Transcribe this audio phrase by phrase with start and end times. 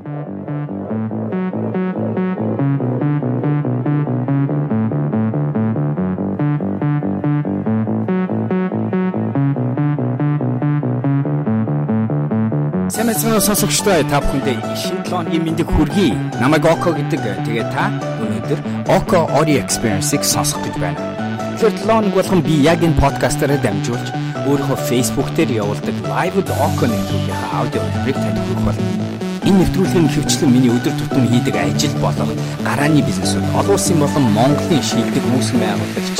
[0.00, 0.16] Сэмэцэн
[13.44, 16.16] сонсогчдоо та бүхэндээ шинэ 7 өдрийн мэндийг хүргэе.
[16.40, 17.20] Намайг Око гэдэг.
[17.44, 17.92] Тэгээ та
[18.24, 20.96] өнөөдөр Око Audio Experience-ийг сонсох гэж байна.
[21.60, 24.16] Тэгэхээр 7 өнөг болгон би яг энэ подкастаараа дамжуулж
[24.48, 29.09] өөрийнхөө Facebook дээр явуулдаг Live Oco нэвтрүүлгийн аудио нэрийг танд хүргэх болно.
[29.48, 32.30] Энэ нэвтрүүлгийн хөвчлэн миний өдөр тутам хийдэг ажил болох
[32.66, 36.18] гарааны бизнесүүд олон улсын болон Монголын шилдэг үүсгэн байгуулагч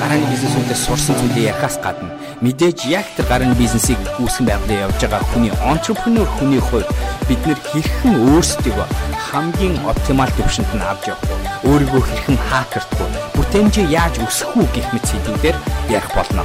[0.00, 5.22] гарааны бизнесүүдээс сурсан зүйлээ ярихаас гадна Мэдээж яг тэр гарын бизнесийг үүсгэн байгалаа явж байгаа
[5.30, 6.90] хүний entrepreneur хүний хувьд
[7.30, 8.82] бид нэр хэрхэн өөрсдөө
[9.30, 11.70] хамгийн оптимал төвшөнд нь авч явах вэ?
[11.70, 13.18] Өөрийгөө хэрхэн вэ?
[13.38, 16.42] Бүтээмжээ яаж өсгөх үү гэх мэт сэдвүүдээр ярих болно.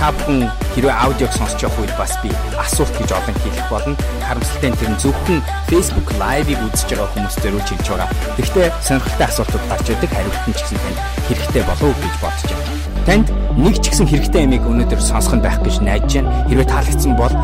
[0.00, 3.94] Та бүхэн хэрвээ аудиог сонсож явах үед бас би асуулт гэж олон хэлэх болно.
[4.26, 8.08] Харамсалтай нь тэр нь зөвхөн Facebook Live-ыг үзэж байгаа хүмүүстээр үл чиглэж байгаа.
[8.38, 10.98] Гэхдээ сонирхолтой асуултууд гарч ирдэг хариулт нь ч гэсэн танд
[11.30, 12.66] хэрэгтэй болов уу гэж бодож байна.
[13.06, 16.34] Танд нэг ч гэсэн хэрэгтэй ямиг өнөөдөр сонсох нь байх гэж найдаж байна.
[16.50, 17.34] Хэрвээ таалагдсан бол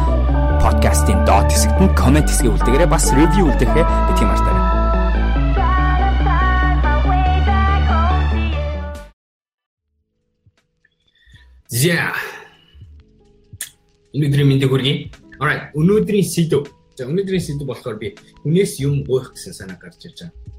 [0.59, 2.91] подкастын доод хэсэгт нь комент хэсгээ үлдээгээрэй.
[2.91, 4.81] Бас ревю үлдээхээ битгий мартаарай.
[11.70, 12.30] Yeah.
[14.14, 14.94] Өнөөдрийн мэндийг хүргэе.
[15.41, 16.69] Alright, өнөөдрийн сэдв.
[16.97, 20.50] За өнөөдрийн сэдв болохоор би хүнээс юм гуйх гэсэн санаа гарч ирж байгаа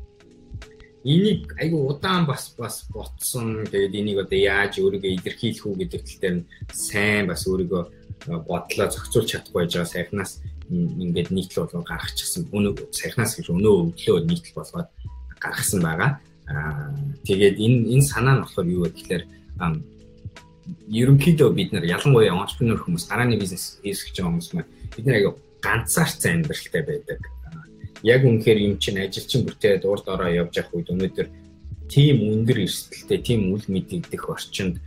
[1.03, 3.65] энийг айгу удаан бас бас ботсон.
[3.65, 6.37] Тэгээд энийг одоо яаж өөрийгөө илэрхийлэх үү гэдэг тал дээр
[6.69, 7.83] сайн бас өөрийгөө
[8.45, 10.31] бодлоо зохицуулж чадахгүй байж байгаа сайхнаас
[10.69, 12.53] ингээд нийтлэл болгоо гаргачихсан.
[12.53, 14.89] Өнөө сайхнаас гэж өнөө өглөө нийтлэл болгоод
[15.41, 16.11] гаргасан байгаа.
[16.45, 16.93] Аа
[17.25, 19.23] тэгээд энэ энэ санаа нь болохоор юу вэ гэхээр
[20.87, 25.31] ерөнхийдөө бид нар ялангуяа entrepreneur хүмүүс гарааны бизнес хийсгэж байгаа хүмүүс маань бид нар аяга
[25.61, 27.19] ганцаарцсан амьдралтай байдаг
[28.03, 31.27] яг үнэхээр юм чинь ажилчин бүтээд урд ороо явж явах үед өнөөдөр
[31.91, 34.81] тийм өндөр эрсдэлтэй, тийм үл мэдэгдэх орчинд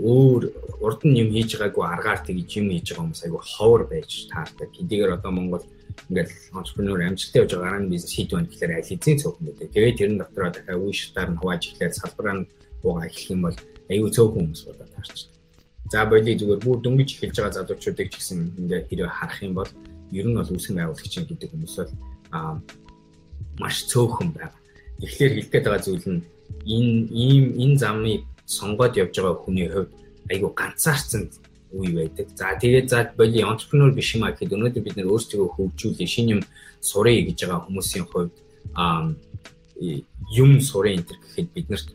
[0.00, 0.42] өөр
[0.84, 4.68] урд нь юм хийж байгаагүй аргаар тэгж юм хийж байгаа хүмүүс айгүй ховор байж таардаг.
[4.74, 5.64] Хэдийгээр одоо Монгол
[6.10, 9.72] ингээд entrepreneur амжилттай явж байгаа гарааны бизнес хийд байна гэхээр аль хэзээ цөөхөн гэдэг.
[9.72, 12.48] Тэгээд тэрэн дотроо дахиад үе шатаар нь хувааж ихлээр салбараа нь
[12.82, 13.58] буугаа эхлэх юм бол
[13.90, 15.18] айгүй цөөхөн хүмүүс болоод таарч.
[15.92, 19.70] За боли зүгээр бүр дөнгөж эхэлж байгаа залуучуудыг ч гэсэн ингээд хэрэг харах юм бол
[20.10, 21.92] ер нь бол үүсгэн байгуулагч гэдэг хүмүүс бол
[23.62, 24.56] маш цөөхөн байна.
[24.98, 26.22] Тэгэхээр хэлгээд байгаа зүйл нь
[26.66, 29.92] энэ ийм энэ замыг сонгоод явж байгаа хүний хувьд
[30.30, 31.30] айгүй ганцаарцсан
[31.70, 32.26] үе байдаг.
[32.34, 36.32] За тэгээд за боли entrepreneur биш юм а гэхэд өнөөдөр бид нэр өөрсдөө хөгжүүлээ шинэ
[36.34, 36.42] юм
[36.80, 38.34] сурыг гэж байгаа хүмүүсийн хувьд
[40.34, 41.88] юм сурын энэ гэхэд биднэрт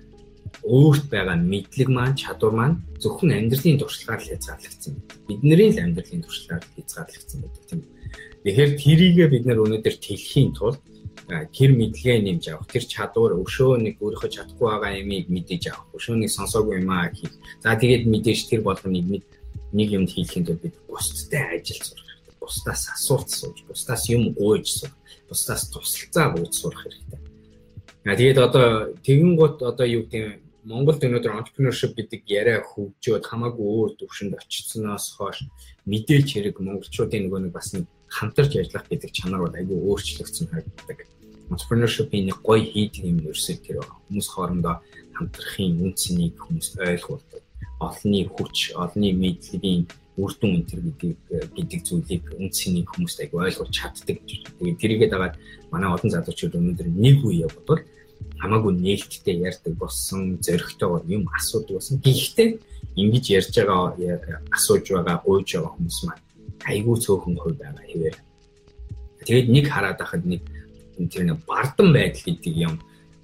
[0.63, 4.93] өөрт байгаа мэдлэг маань чадвар маань зөвхөн амьдралын туршлагаар л хязгаарлагдсан.
[5.27, 7.81] Бидний л амьдралын туршлагаар хязгаарлагдсан байдаг тийм.
[8.45, 10.81] Тэгэхээр тэрийгээ бид нэр өнөөдөр тэлхийн тулд
[11.29, 16.31] тэр мэдлэгээ нэмж авах, тэр чадвар өшөө нэг өөрийнхөө чадахгүй байгаа юмыг мэдээж авах, өшөөнийг
[16.33, 17.31] сонсоогүй юм аа хийх.
[17.63, 19.23] За тэгээд мэдээж тэр болгоныг
[19.71, 22.35] нэг юмд хийхин тулд бид бусдтай ажил сурах хэрэгтэй.
[22.41, 24.97] Бусдаас асуулт сууж, бусдаас юм гуйж сурах,
[25.29, 27.20] бусдаас тусалцаа гуйж сурах хэрэгтэй.
[28.05, 33.65] А тэгээд одоо тэгэн гут одоо юу гэдэг Монголд өнөөдөр entrepreneurship гэдэг яриа хөгжөөд хамаагүй
[33.65, 35.49] өөр төвшөнд очицсноос хойш
[35.89, 40.99] мэдээж хэрэг монголчуудын нөгөө нэг бас нэг хамтарч ажиллах гэдэг чанар бол айгүй өөрчлөгдсөн харагддаг.
[41.49, 44.75] Entrepreneurship-ийн нэг гоё хийдэг юм ерөөсөө тэр хүмүүс хоорондоо
[45.17, 47.41] хамтрахын үнцнийг хүмүүс ойлгуулдаг.
[47.81, 49.89] Олонний хүч, олонний мэдлэгийн
[50.21, 51.13] үр дүн энэ гэдэг
[51.57, 54.17] гэдэг зүйлийг үнцнийг хүмүүст айгүй ойлгуулж чаддаг.
[54.21, 55.35] Тэгээд тэрийгээ дагаад
[55.71, 57.81] манай олон залуучууд өнөөдөр нэг үе бодвол
[58.41, 61.97] хамаагүй нээлттэй ярьдаг болсон, зөрөгтэйгээр юм асуудаг болсон.
[62.03, 62.49] Гэхдээ
[62.99, 63.95] ингэж ярьж байгаа
[64.51, 66.23] асууж байгаа, гуйж байгаа хүмүүс маань
[66.65, 68.17] айгүй цөөхөн хувь байгаа хэвээр.
[69.25, 70.41] Тэгээд нэг хараад байхад нэг
[71.09, 72.75] тэр нэг бардам байдал гэдэг юм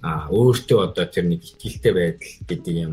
[0.02, 2.92] а өөртөө одоо тэр нэг ихтэлтэй байдал гэдэг юм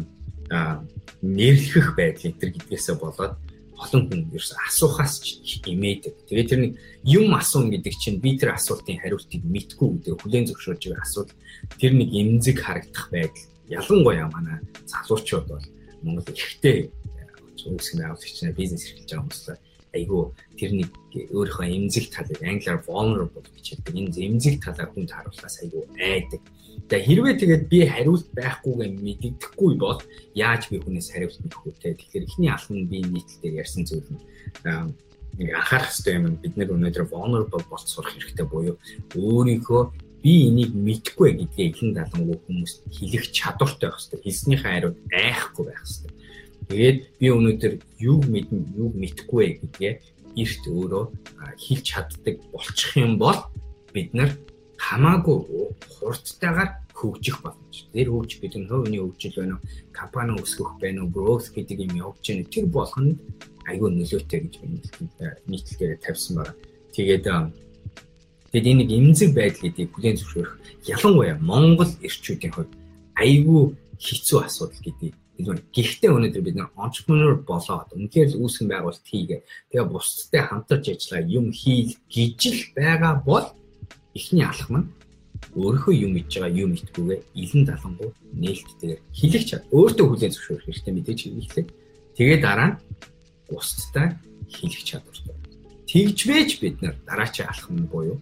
[1.21, 3.33] нэрлэх байдал энэ төр гэдгээсээ болоод
[3.75, 6.13] олон хүн ерөөс асуухаас ч имээдэг.
[6.31, 6.71] Тэгээд тэр нэг
[7.03, 11.31] юм асуун гэдэг чинь би тэр асуултын хариултыг мэдгүй гэдэг хүлэн зөвшөөрж байгаа асуулт
[11.75, 14.57] тэр нэг эмзэг харагдах байдал ялангуяа манай
[14.87, 15.65] залуучууд бол
[16.03, 16.93] Монгол ихтэй
[17.65, 20.23] үүсгэн авлагч нар бизнес эрхэлж байгаа хүмүүс айгүй
[20.59, 23.95] тэр нэг өөрийнхөө эмзэг талыг англиар vulnerable гэж хэлдэг.
[23.95, 26.41] Энэ эмзэг талаа хүнд харуулахаас айгүй айдаг.
[26.85, 29.99] Тэгээ хэрвээ тэгээд би хариулт байхгүйгээ мэддэхгүй бол
[30.35, 31.95] яаж би хүнээс хариулт мэдэх вэ?
[31.95, 34.21] Тэгэхээр эхний алхам би нийтлэлээр ярьсан зүйл нь
[35.39, 36.35] нэг анхаарах хэрэгтэй юм.
[36.39, 38.75] Бид нэр өнөөдөр vulnerable болж сурах хэрэгтэй буюу
[39.15, 39.81] өөрийнхөө
[40.23, 44.19] би энийг мэдгүй гэдгээ ихэнх далангуу хүмүүст хэлэх чадвартай байх хэрэгтэй.
[44.25, 46.11] Хэлснийхээ хариуд айхгүй байх хэрэгтэй.
[46.69, 49.93] Тэгээд би өнөөдөр юг мэднэ, юг мэдэхгүй гэдгээ
[50.35, 51.05] эрт өөрөө
[51.61, 53.39] хэлж чаддаг болчих юм бол
[53.93, 54.31] бид нар
[54.81, 55.37] хамаагүй
[55.99, 57.75] хурдтайгаар хөгжих боломж.
[57.93, 61.93] Тэр хөгжих гэдэг нь хувийн хөгжил байна уу, компани өсгөх байна уу, growth гэдэг юм
[62.01, 62.43] явж байна.
[62.51, 63.15] Тэр болгонд
[63.67, 64.67] айгүй нөлөөтэй гэж би
[65.47, 66.53] нийтлэлээр тавьсан байна.
[66.95, 67.25] Тэгээд
[68.51, 70.55] тэгээд энэ нэг эмзэг байдал гэдгийг бүлээн зөвшөөрөх
[70.87, 72.71] ялангуяа Монгол эрчүүдийн хувьд
[73.19, 73.63] айгүй
[73.99, 75.63] хэцүү асуудал гэдгийг хэлмээр.
[75.75, 79.41] Гэхдээ өнөөдөр бид нар entrepreneur болоод үнэхээр л үүсгэн байгуулалт хийгээ.
[79.71, 83.47] Тэгээ бусдтай хамтарч ажиллаа юм хийл гэж л байгаа бол
[84.15, 84.87] эхний алхам нь
[85.55, 89.63] өөрийнхөө юм хийж байгаа юм итгүүгээ илэн далангуу нээлттэйгээр хэлэх чад.
[89.71, 91.65] Өөртөө хүлээн зөвшөөрөх хэрэгтэй мэдээж хэлээ.
[92.15, 92.77] Тэгээ дараа нь
[93.51, 94.07] бусдтай
[94.51, 95.35] хэлэх чадвартай.
[95.87, 98.19] Тэгжвэж бид нар дараачийн алхам нь буюу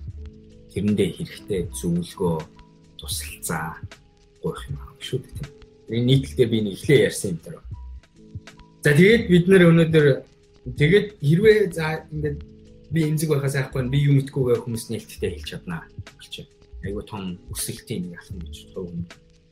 [0.73, 2.37] тэрэндээ хэрэгтэй зөвлөгөө
[2.97, 3.77] тусалцаа
[4.41, 5.62] гуйх юм аа шүү дээ.
[5.89, 7.63] Энэ нийтлэлдээ би нэг ихлэ ярьсан юм даа.
[8.83, 10.05] За тэгээд бид нар өнөөдөр
[10.79, 12.37] тэгээд хэрвээ за ингээд
[12.93, 15.83] би эмзэг байхаас айхгүй би юм итгүүгээ хүмүүс нээлттэй хэлж чаднаа
[16.15, 16.47] болчих.
[16.83, 18.87] Айгуу том өсөлтийн нэг алхам гэж тоо.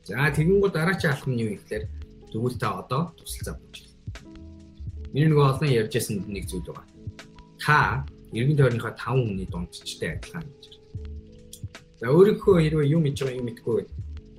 [0.04, 1.84] За тэгэн гол дараачийн алхам нь юу гэхээр
[2.32, 3.92] тэгвэл та одоо тусалцаа болж
[5.12, 6.88] Миний нөгөө олон ярьж байсан нэг зүйл байгаа.
[7.60, 10.64] Та эргэн тойрныхоо 5 хүний дундчтай адилхан гэж.
[12.00, 13.78] За өөрийнхөө хэрвээ юм хийж байгаа юм мэдгүй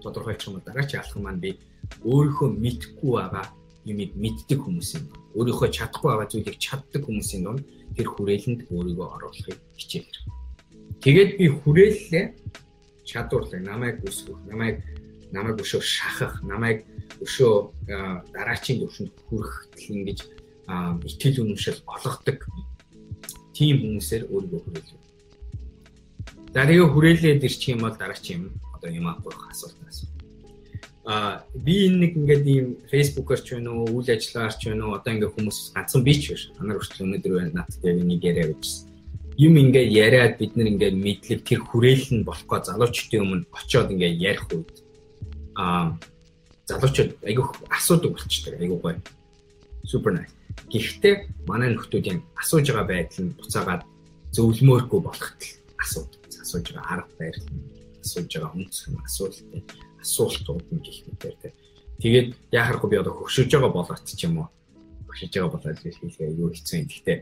[0.02, 1.62] тодорхойлчих юм бол дараач алах маань би
[2.06, 3.46] өөрийнхөө мэдгүй байгаа
[3.86, 5.04] юмыг мэддэг хүмүүс юм.
[5.36, 7.64] Өөрийнхөө чадахгүй байгаа зүйлийг чаддаг хүмүүсийн дунд
[7.96, 10.26] тэр хүрээлэнд өөрийгөө оруулахыг хичээх хэрэг.
[11.04, 12.26] Тэгээд би хүрээллээ
[13.04, 14.80] чадварлаа намайг өсгөх, намайг
[15.36, 16.88] намайг өшөө шахах, намайг
[17.20, 17.54] өшөө
[18.32, 19.54] дараачийн төвшөнд хүрэх
[19.90, 20.20] ингэж
[21.10, 22.40] итгэл үнэмшил олгодог
[23.52, 25.02] тийм хүмүүсээр өөрийгөө хүрээлээ.
[26.54, 30.13] За тэгээ хүрээлээд ирчих юм бол дараач юм одоо юм аахгүй асуулт асуу.
[31.06, 34.96] А би энэ нэг ингээд ийм фэйсбүүкээр ч байна уу, үйл ажиллагаар ч байна уу,
[34.96, 36.48] одоо ингээд хүмүүс ганцхан би ч биш.
[36.64, 38.88] Анаар хүртэл өнөөдөр байна надад яг нэг яриа бичсэн.
[39.36, 44.16] Юм ингээд яриад бид нар ингээд мэдлэг тэр хүрээл нь болохгүй залуучдын өмнө очиод ингээд
[44.16, 44.72] ярих үед
[45.60, 46.00] а
[46.72, 49.00] залуучууд айгүйх асуудаг болчихдог айгүй гоё.
[49.84, 50.32] Супер nice.
[50.72, 53.84] Гэхдээ манай нөхдүүдийн асууж байгаа байдал нь буцаагаад
[54.32, 55.52] зөвлөмөөргүй болохт л
[55.84, 56.22] асуудаг.
[56.40, 57.44] Асууж байгаа арга барил
[58.00, 59.62] асууж байгаа үнцх нь асуулттай
[60.04, 61.56] асуултууд нь гэх мэтэр тэ.
[62.04, 64.48] Тэгээд яхахгүй би одоо хөгшөж байгаа болоод ч юм уу
[65.08, 66.88] хөгшөж байгаа болоод хэлгээ юу хэцүү юм.
[66.92, 67.18] Гэхдээ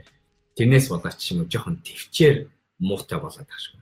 [0.57, 2.37] тэрнээс болоод ч юм уу жоохон төвчээр
[2.81, 3.79] муутай болоод шүү.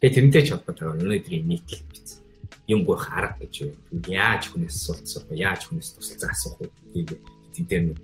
[0.00, 2.20] Тэгээд тэрнтэй ч холбоотойгоор өнөөдрийн нийтлэл биз.
[2.68, 3.72] Юм гоох арга гэж юу.
[4.08, 5.40] Яаж хүнээс асуулт асуух вэ?
[5.40, 6.68] Яаж хүнээс тусалцаа асуух вэ?
[6.92, 7.20] Тэгээд
[7.68, 7.98] дээр нэг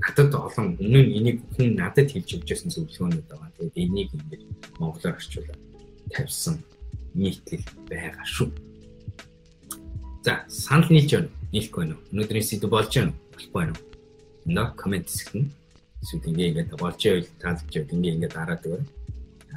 [0.00, 3.50] надад олон өмнө нь энийг хүн надад хэлж өгчээсэн зөвлөгөөнүүд байгаа.
[3.56, 4.42] Тэгээд энийг ингээд
[4.80, 5.60] монголоор орчуулаад
[6.12, 6.56] тавьсан
[7.14, 8.48] нийтлэл байгаа шүү.
[10.24, 11.30] За, санал нийлж байна.
[11.52, 12.04] Нийлэхгүй байна уу?
[12.12, 13.18] Өнөөдрийн сэдв болж байна уу?
[13.34, 13.84] Болохгүй байна уу?
[14.46, 15.34] Эндээ комент хэсэгт
[16.02, 18.82] эсвэл ингээ ингээд болж байвал таалж байвал ингээ ингээд дараад өгөө.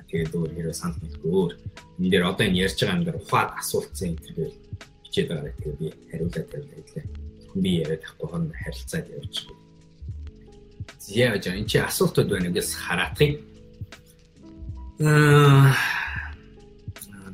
[0.06, 1.54] Тэгээд өөр хэрэг санал нийлэхгүй өөр.
[2.00, 4.38] Энэ дээр одоо энэ ярьж байгаа юм дээр ухаад асуултсан энэ төр
[5.04, 5.54] бичээд байгаа.
[5.58, 7.06] Тэгээд би хариулаад тавилаа хэлээ.
[7.56, 9.50] Би яриад тахгүй хооронд харилцаад явуулчих
[11.08, 13.34] яаж энэ чи асуултууд байна гэж хараахыг
[15.00, 15.76] аа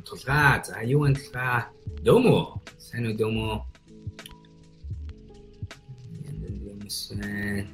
[0.04, 1.72] тулгаа за юу вэ тулгаа
[2.04, 2.60] дөмө
[2.92, 3.46] уу дөмө
[6.68, 7.64] юмсэн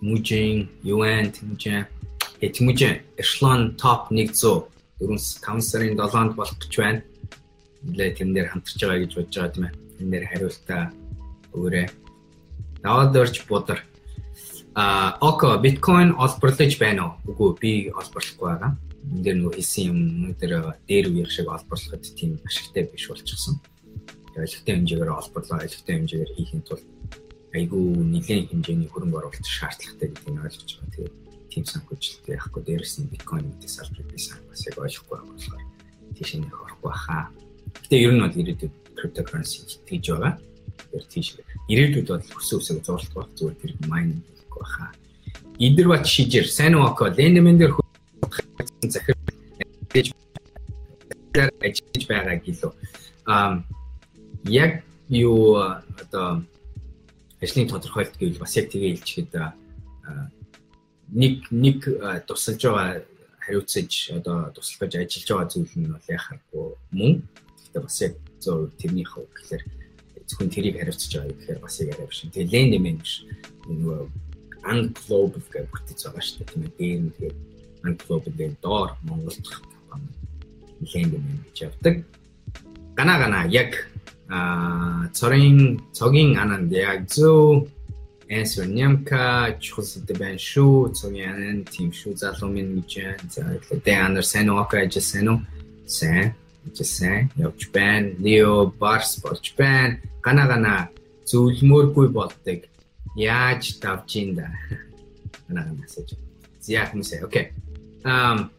[0.00, 1.82] мужин юан тэмжээ
[2.46, 4.70] этмужин эшлон топ 100
[5.02, 7.02] 4 5 сарын 7-нд болох гэж байна.
[7.82, 9.74] Нилээ тэн дээр хамтарч байгаа гэж бодож байгаа тийм ээ.
[9.98, 10.82] Тэн дээр хариултаа
[11.54, 11.86] өгөөрэй.
[12.82, 13.82] Даваад орж бодар.
[14.74, 17.34] А око биткойн олборлож байна уу?
[17.34, 18.78] Үгүй би олборлохгүй байгаа.
[19.06, 19.98] Энд дээр нөгөө хийсэн юм
[20.34, 20.52] өнөөдөр
[20.88, 23.62] дээр үеэр шиг олборлоход тийм ашигтай биш болчихсон.
[24.38, 26.86] Ойлгохтой хэмжээгээр олборлоо, ойлгохтой хэмжээгээр хийхин тулд
[27.54, 30.92] айгүй нэгэн хэмжээний хөрөнгө оруулалт шаардлагатай гэдгийг ойлгож байгаа.
[30.94, 31.14] Тэгээд
[31.48, 35.62] тийм санхүүжилттэй яахгүй дээрэс нь биткойн гэдэг салбарыг би сайн бас яг ойлгохгүй болохоор
[36.14, 37.24] тийш нэг орохгүй хаа.
[37.88, 40.34] Гэтэ ер нь бол ирээдүйд cryptocurrency гэж байгаа.
[40.92, 41.28] Тэр тийш
[41.72, 44.92] ирээдүйд бол өсөө өсөө зурлах байх зүгээр тэр майнинг гэхгүй баха.
[45.58, 47.72] Идэрват шижэр сайн уу око лендмен дээр
[48.86, 49.16] захир
[51.34, 52.72] ажиллаж байгаа гэлөө.
[53.26, 53.64] Аа
[54.46, 56.44] яг юу одоо
[57.40, 59.32] ажлын тодорхойлт гэвэл бас яг тэгээ хэлчихэд
[61.12, 61.78] нэг нэг
[62.26, 63.02] тусалж байгаа
[63.42, 67.12] хариуцаж одоо туслаж ажиллаж байгаа зүйл нь бол яхахгүй мөн.
[67.56, 69.62] Гэхдээ бас яг зөв тэрний хувь гэхээр
[70.28, 72.20] зөвхөн тэрийг хариуцж байгаа гэхээр бас яг арай биш.
[72.28, 73.14] Тэгээ лен нэмэн биш.
[73.66, 74.00] Нөгөө
[74.68, 76.48] Unglobal гэх бүтээц байгаа шүү дээ.
[76.50, 76.76] Тийм ээ.
[76.76, 77.32] Дээр нь тэгээ
[77.88, 79.46] Unglobal-ийн доор Монголд
[79.88, 82.04] компани нэмэн гэж явдаг.
[82.96, 83.88] Гана гана яг
[84.28, 87.68] а цорын цогийн ананд яг зөв
[88.28, 90.92] answer Nyamka чухал сэдв байна шүү.
[90.92, 93.16] Цугийн тийм шүү залуу минь гэж.
[93.32, 95.40] За сайн уу гэж сайн уу?
[95.86, 96.34] Сайн.
[96.74, 98.12] Жисэн явж байна.
[98.18, 99.98] Лео Барс болж байна.
[100.22, 100.88] Гана гана
[101.24, 102.68] зөвлөмөргүй болдог.
[103.16, 104.52] Яаж давж ин да?
[105.48, 106.12] Гана гана асууж.
[106.60, 107.24] Зяах юм сая.
[107.24, 107.52] Окей.
[108.04, 108.50] Ам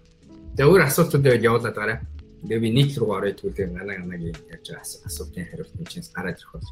[0.55, 1.99] Дэвэр асуултууд явуулаад гараа.
[2.43, 6.39] Тэгээ би нийт рүү ороод түлээ гана ганагийн ярьж байгаа асуултын хариулт нь чинь гараад
[6.39, 6.71] ирэх бол.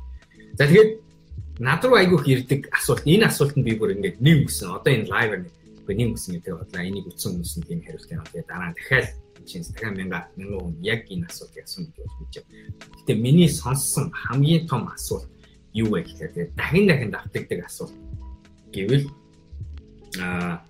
[0.55, 0.91] За тэгээд
[1.59, 3.03] над руу айгүйх ирдэг асуулт.
[3.07, 4.75] Энэ асуултанд би бүр ингээд нэг үсэн.
[4.75, 5.31] Одоо энэ лайв
[5.87, 6.83] нэг үсэн гэдэг бодлоо.
[6.83, 9.07] Энийг үтсэн хүмүүс нь тийм хариултыг аваад дараа нь дахиад
[9.47, 12.75] чинь дахиад мянга мянган хүн яг энэ асуултыг асуух гэж болж байна.
[12.99, 15.31] Гэтэ миний сонссон хамгийн том асуулт
[15.71, 17.95] юу вэ гэхээр дахин дахин давтагддаг асуулт
[18.75, 19.07] гэвэл
[20.19, 20.63] аа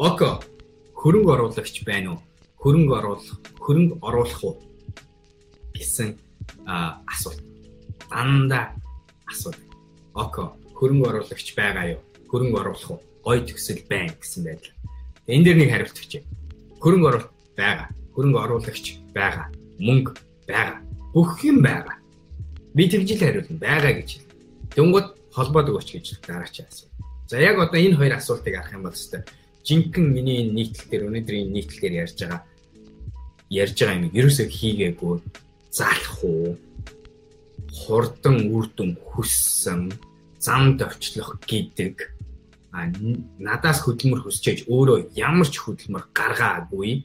[0.00, 0.40] Око
[1.00, 2.20] хөрөнгө оруулагч байна уу?
[2.60, 4.54] Хөрөнгө оруулах, хөрөнгө оруулах уу
[5.72, 6.12] гэсэн
[6.68, 7.40] асуулт.
[8.12, 8.76] Дандаа
[9.24, 9.64] асуудаг.
[10.12, 12.00] Око хөрөнгө оруулагч байгаа юу?
[12.28, 13.00] Хөрөнгө оруулах уу?
[13.24, 14.76] Гой төсөл байна гэсэн байдал.
[15.24, 16.22] Энэ дэр нэг хариулт өгчээ.
[16.84, 17.88] Хөрөнгө оруулалт байгаа.
[18.12, 19.48] Хөрөнгө оруулагч байгаа.
[19.80, 20.12] Мөнгө
[20.44, 20.84] байгаа.
[21.16, 21.96] Бүх юм байгаа.
[22.76, 24.20] Би тэгжил хариулна байгаа гэж.
[24.76, 26.92] Дөнгөд холбоод өгөөч гэж дараач асуу.
[27.24, 29.24] За яг одоо энэ хоёр асуултыг арах юм бол өстой
[29.64, 32.42] жинхэнэ миний нийтлэл дээр өнөөдрийн нийтлэл дээр ярьж байгаа.
[33.50, 35.14] Ярьж байгаа юм ерөөсөө хийгээгүй.
[35.70, 36.56] Залах уу?
[37.70, 39.92] Хурдан үрдэн хүссэн
[40.40, 41.96] зам довчлох гэдэг.
[42.72, 42.86] А
[43.38, 47.04] надаас хөдөлмөр хүсчээж өөрөө ямар ч хөдөлмөр гаргаагүй.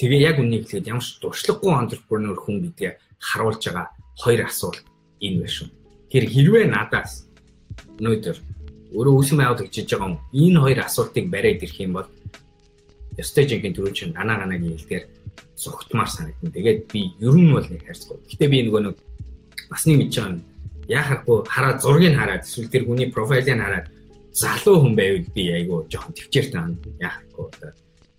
[0.00, 4.82] Тэгээ яг үнийг хэлээд ямар ч дуршлаггүй entrepreneur хүн гэдгээ харуулж байгаа хоёр асуулт
[5.20, 5.68] энэ байна шүү.
[6.10, 7.28] Тэр хэрвээ надаас
[8.00, 8.36] өнөөдөр
[8.94, 10.18] өөрөө үүсгэн байгуулалт хийж байгаа юм.
[10.32, 12.08] Энэ хоёр асуултыг бариад ирэх юм бол
[13.18, 15.04] ёстой жинхэнэ төрөл чинь гана ганагийн хэлээр
[15.58, 16.54] зүгтмаар санагдана.
[16.54, 18.18] Тэгээд би ер нь бол нэг хайрцаг.
[18.30, 18.96] Гэтэ би нөгөө нэг
[19.70, 20.42] бас нэг мэдж байгаа юм.
[20.86, 23.86] Яхахгүй хараа зургийг хараад эсвэл тэр хүний профайлыг хараад
[24.34, 27.70] залуу хүн байвал би айгүй жоохон төвчээртэй ан яахгүй одоо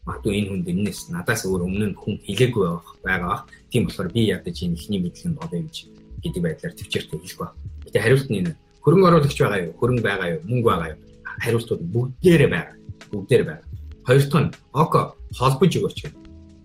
[0.07, 2.65] магадгүй энэ хүнд энэс надаас өөр өмнө нь хүн хэлээгүй
[3.03, 3.45] байгаа.
[3.69, 5.75] Тийм болохоор би ядаж энэ ихний мэдлэг болоо гэж
[6.23, 7.53] гэдэг байдлаар төвчээртэй хэлэх ба.
[7.85, 8.51] Гэтэ хариулт нь энэ
[8.85, 9.73] хөрөнгө оруулагч байгаа юу?
[9.81, 10.41] Хөрөнгө байгаа юу?
[10.45, 10.99] Мөнгө байгаа юу?
[11.41, 12.75] Хариултууд бүгдээрээ байгаа.
[13.11, 13.65] Бүгдээрээ байгаа.
[14.05, 14.99] Хоёр дахь нь око
[15.33, 15.99] холбож өгөөч.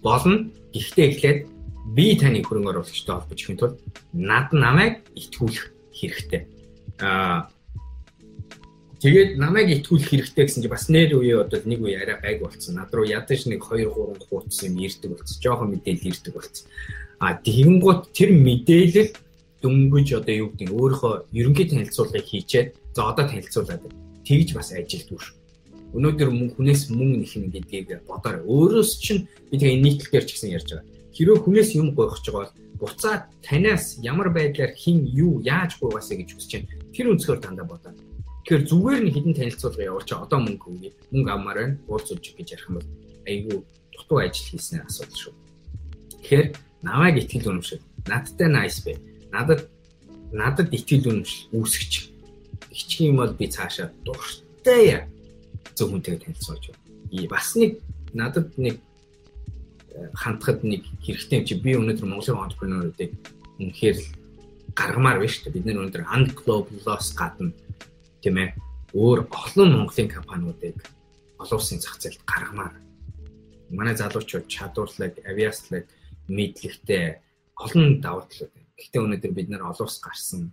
[0.05, 0.37] Болно.
[0.77, 1.41] Гэхдээ эхлээд
[1.97, 3.75] би таны хөрөнгө оруулагчтай холбож өгөх тул
[4.13, 5.65] над намайг итгүүлэх
[5.97, 6.43] хэрэгтэй.
[7.01, 7.49] Аа
[9.01, 12.77] Тэгээд намайг итгүүлэх хэрэгтэй гэсэн чинь бас нэр үе одоо нэг үе арай гайг болсон.
[12.77, 15.41] Над руу ядаж нэг 2 3 хуудас юм ирдэг болсон.
[15.41, 16.69] Жохон мэдээлэл ирдэг болсон.
[17.17, 19.09] А тэгэнгუთ тэр мэдээлэл
[19.61, 23.83] дөнгөж одоо юу гэдэг өөрийнхөө ерөнхий танилцуулгыг хийчээд за одоо танилцуулаад
[24.25, 25.37] тэгж бас ажилтгүй шүү.
[25.91, 28.47] Өнөөдөр хүнээс мөнгө нэхнэ гэдгийг бодоорой.
[28.47, 30.87] Өөрөөс чинь би тэгээ нийтлэл дээр ч гэсэн ярьж байгаа.
[31.13, 36.29] Хэрвээ хүнээс юм гойхож байгаа бол буцаад танаас ямар байдлаар хин юу яаж гуйгаасаа гэж
[36.33, 36.73] хүсэж байна.
[36.95, 37.93] Тэр өнцгөр дандаа бодоо.
[38.47, 40.91] Тэгэхээр зүгээр нь хідэн танилцуулга явуулчаа одоо мөнгө өгье.
[41.13, 41.77] Мөнгө авмаар байна.
[41.91, 42.89] Уулзуулж гэж ярих юм бол
[43.27, 43.59] айгүй
[43.93, 45.35] дутуу ажил хийснээр асуудал шүү.
[46.23, 46.47] Тэгэхээр
[46.87, 47.83] намайг итгэл үнэмшил.
[48.07, 48.97] Надтай nice бай
[49.33, 49.69] надад
[50.33, 51.93] надад итгэл үнэмшил үүсгэж
[52.71, 55.07] хичгэн юм бол би цаашаа дуртай
[55.75, 57.27] зөв хүнтэйгээ танилцуулж байна.
[57.27, 57.83] Бас нэг
[58.15, 58.79] надад нэг
[59.91, 63.11] э, хандхад нэг хэрэгтэй юм чи би өнөөдөр Монголын entrepreneur-уудыг
[63.59, 63.99] үнэхээр
[64.75, 65.55] гаргамаар байна шүү дээ.
[65.59, 67.51] Бид нэр өнөөдөр unglobal-оос гадна
[68.23, 68.55] тийм ээ
[68.95, 70.79] өөр олон Монголын компаниудыг
[71.43, 72.75] олон улсын зах зээлд гаргамаар.
[73.71, 75.87] Манай залуучууд чадварлаг, авиаслаг,
[76.27, 77.23] мэдлэгтэй
[77.55, 80.49] олон давуу талууд Гэхдээ өнөөдөр бид нэр олон ус гарсан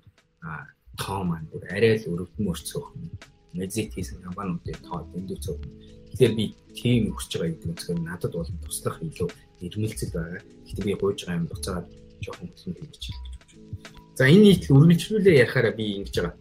[0.99, 3.07] тоо маань бүр арай л өрөвдмөр цөөхөн
[3.55, 5.71] мезит хийсэн компаниудын тоо дэндүү цөөхөн.
[6.11, 9.29] Тэгэхээр би тийм өсөж байгаа гэдэг үнэхээр надад бол туслах илүү
[9.63, 10.41] ирмэлцэл байгаа.
[10.65, 11.85] Гэхдээ би гуйж байгаа юм буцаад
[12.21, 13.77] жоохон хөтлөн хийж хэлэх гэж байна.
[14.17, 16.35] За энэ нийтлэл үргэлжлүүлээ ярихаараа би ингэж байгаа.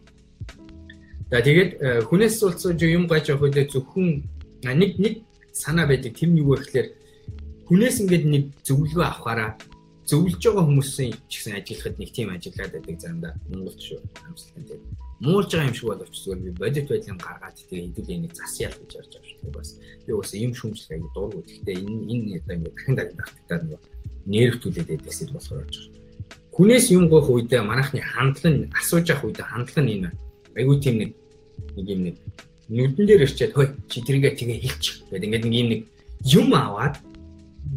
[1.31, 1.71] За тэгээд
[2.09, 4.07] хүнээс суулцаж юм гаж явах үедээ зөвхөн
[4.63, 5.13] нэг нэг
[5.53, 6.13] санаа байдаг.
[6.17, 6.87] Нь юу вэ гэхээр
[7.67, 9.49] хүнээс ингээд нэг зөвлөгөө авахаараа
[10.07, 13.99] зөвлөж байгаа хүмүүсийн ч гэсэн ажиллахад нэг тийм ажиллаад байдаг заримдаа Монголд шүү.
[14.23, 14.81] Хамсалтай тийм
[15.19, 18.75] муулж байгаа юм шиг боловч зүгээр би бодит байдлын гаргаад тэгээ хэдүүл нэг зас ял
[18.77, 19.51] гэж ярьж байгаа шүү.
[19.51, 19.69] Бас
[20.05, 23.81] би бас юм шүмжлэх аяг дургу гэхдээ энэ энэ одоо ингэ дахин дахин давтагдаад нэг
[24.29, 26.05] нэрвтүүлээд байдаг зүйл болохоор болж байгаа.
[26.53, 30.09] Хүнээс юм гоох үедээ манайхны хандлага нь асууж явах үедээ хандлага нь энэ
[30.53, 31.11] айгүй тийм нэг
[31.75, 32.15] нэг юм нэг
[32.69, 35.81] нүдэн дээр ирчээд хөөе чи тэргээ тэгээ хэлчих гэдэг ингээд нэг юм нэг
[36.25, 36.95] юм аваад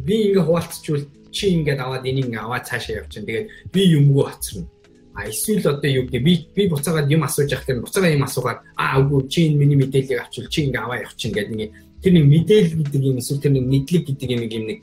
[0.05, 3.25] би ингээ хуваалцчихвал чи ингээд аваад энийг аваад цаашаа явчихна.
[3.25, 4.67] Тэгээд би юмгүй хоцорно.
[5.13, 8.59] А эсвэл одоо юу гэдэг би би буцаагаад юм асууж явах гэхээр буцаагаа юм асуугаад
[8.79, 12.25] аа үгүй чи энэ миний мэдээллийг авчвал чи ингээ аваа явчихна гэдэг нэг тэр нэг
[12.31, 14.79] мэдээлэл гэдэг юм эсвэл тэр нэг мэдлэг гэдэг юм юм нэг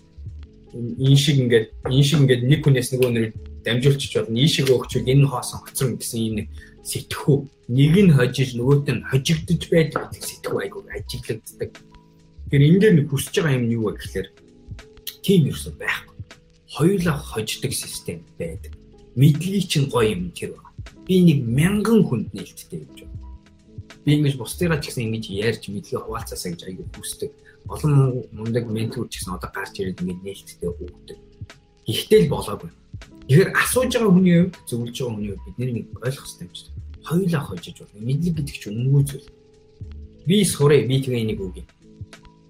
[0.76, 3.26] энэ шиг ингээд энэ шиг ингээд нэг хүнээс нөгөө нэр
[3.64, 4.36] дамжуулчих болно.
[4.36, 6.48] Ийшээ өгчвөл энэ хоосон хоцрон гэсэн ийм нэг
[6.84, 7.38] сэтгхүү.
[7.72, 11.70] Нэг нь хожиж нөгөөт нь хожигдож байдаг гэдэг сэтгхүү айгуу ажиглагддаг.
[11.72, 14.28] Тэгэхээр энэ дээр нэг хүсэж байгаа юм юу вэ гэхээр
[15.24, 16.17] тийм ерөөсөө байхгүй.
[16.68, 18.72] Хоёулаа хождог систем байдаг.
[19.16, 20.68] Мэдлэгийн чинь гоё юм тэр байна.
[21.08, 23.18] Би нэг мянган хүнд нээлттэй гэж байна.
[24.04, 27.32] Би ингэж бусдыгаа ч гэсэн ингэж ярьж мэдлэгээ хуваалцаасаа гэж айгуу хүсдэг.
[27.72, 31.18] Олон мундаг ментор ч гэсэн одоо гарч ирээд ингэж нээлттэй өгдөг.
[31.88, 32.70] Ихтэй л болоогүй.
[33.28, 36.72] Тэгэхээр асууж байгаа хүний хувьд зөвлөж байгаа хүний хувьд бид нэг ойлгох хэрэгтэй юм чинь.
[37.08, 38.00] Хоёулаа хожиж болно.
[38.04, 39.28] Мэдлэг гэдэг чинь үнгүй зүйл.
[40.28, 41.64] Би сурыг би тэгээ энийг үгүй.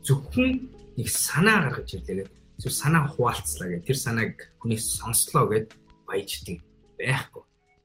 [0.02, 0.50] Зөвхөн
[0.98, 2.26] нэг санаа гаргаж ирлээ
[2.58, 5.68] эсвэл санаа хуваалцлаа гэх тэр санааг хүнээс сонслоо гэд
[6.06, 6.58] баяждаг
[6.98, 7.42] байхгүй.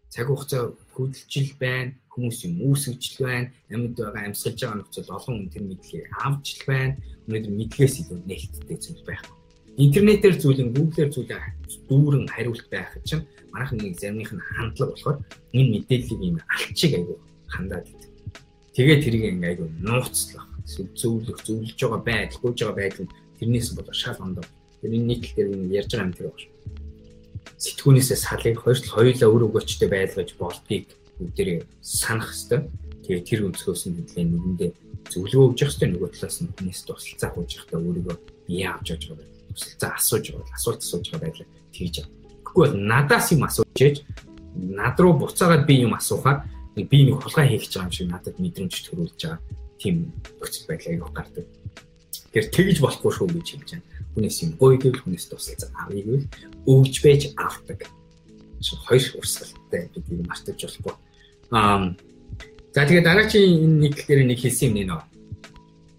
[0.09, 0.63] Цаг хугацаа
[0.93, 6.09] хөдөлжил байна, хүмүүс юм үүсгэж байна, амьд байгаа амьсгалж байгаа нөхцөл олон хүн тэр мэдлэгийг
[6.25, 6.93] авч л байна.
[7.25, 9.43] Өнөөдөр мэдлэгээс илүү нээлттэй зүйл байхгүй
[9.77, 11.41] интернетээр зүйлэн Google-ээр зүйлээ
[11.89, 15.17] дүүрэн хариулт байх чинь манайхан нэг заримных нь хандлага болохоор
[15.53, 17.17] энэ мэдээллийг юм алчиг айгу
[17.49, 18.11] хандаад идэв.
[18.77, 23.09] Тэгээд тэрийг ингээ айгу нууцлах, зөвлөх, зөвлөж байгаа байдал, гүйж байгаа байдал
[23.41, 24.45] тэрнээс болоо шал ондоо.
[24.83, 25.49] Тэр энэ нийтлэл дээр
[25.79, 26.51] ярьж байгаа юм тэр байна.
[27.63, 30.91] Сэтгүүнээсээ салыг хоёрт хоёулаа өр өгөөчтэй байлгаж болдгийг
[31.23, 32.67] бүгдээрээ санах хэвээр.
[33.07, 34.71] Тэгээд тэр өнцгөөс нь хэдlээ нэгэндээ
[35.07, 39.03] зөвлөгөө өгж явах хэвээр нөгөө талаас нь хүнээс тусалцаа хууж явахдаа өөрийгөө бие авч явж
[39.07, 39.27] байгаа
[39.79, 42.07] за асууж байгаа асуулт асууж байгаа байлаа тэгж аа.
[42.43, 43.97] Тэгэхгүй бол надаас юм асууж ээж
[44.55, 46.43] над руу буцаагаад би юм асуухаар
[46.75, 49.39] би нэг хулгай хийх гэж байгаа юм шиг надад мэдрэмж төрүүлж байгаа
[49.79, 49.95] тийм
[50.39, 51.45] нөхцөл байдал аяг гардаг.
[52.33, 53.85] Тэгэхээр тэгж болохгүй шүү гэж хэлж байна.
[54.17, 56.25] Хүнээс юм гоё гэвэл хүнээс тусалцаа авъя гэвэл
[56.65, 57.85] өгж байж авдаг.
[58.89, 60.93] Хоёр урсгалтай гэдгийг мартаж болохгүй.
[61.53, 61.93] Аа
[62.73, 64.97] за тэгээд дараагийн энэ нийтлэл дээр нэг хэлсэн юм нэ.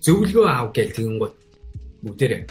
[0.02, 1.38] Зөвлөгөө ав гэл тэгэн гот
[2.02, 2.42] бүгдээрээ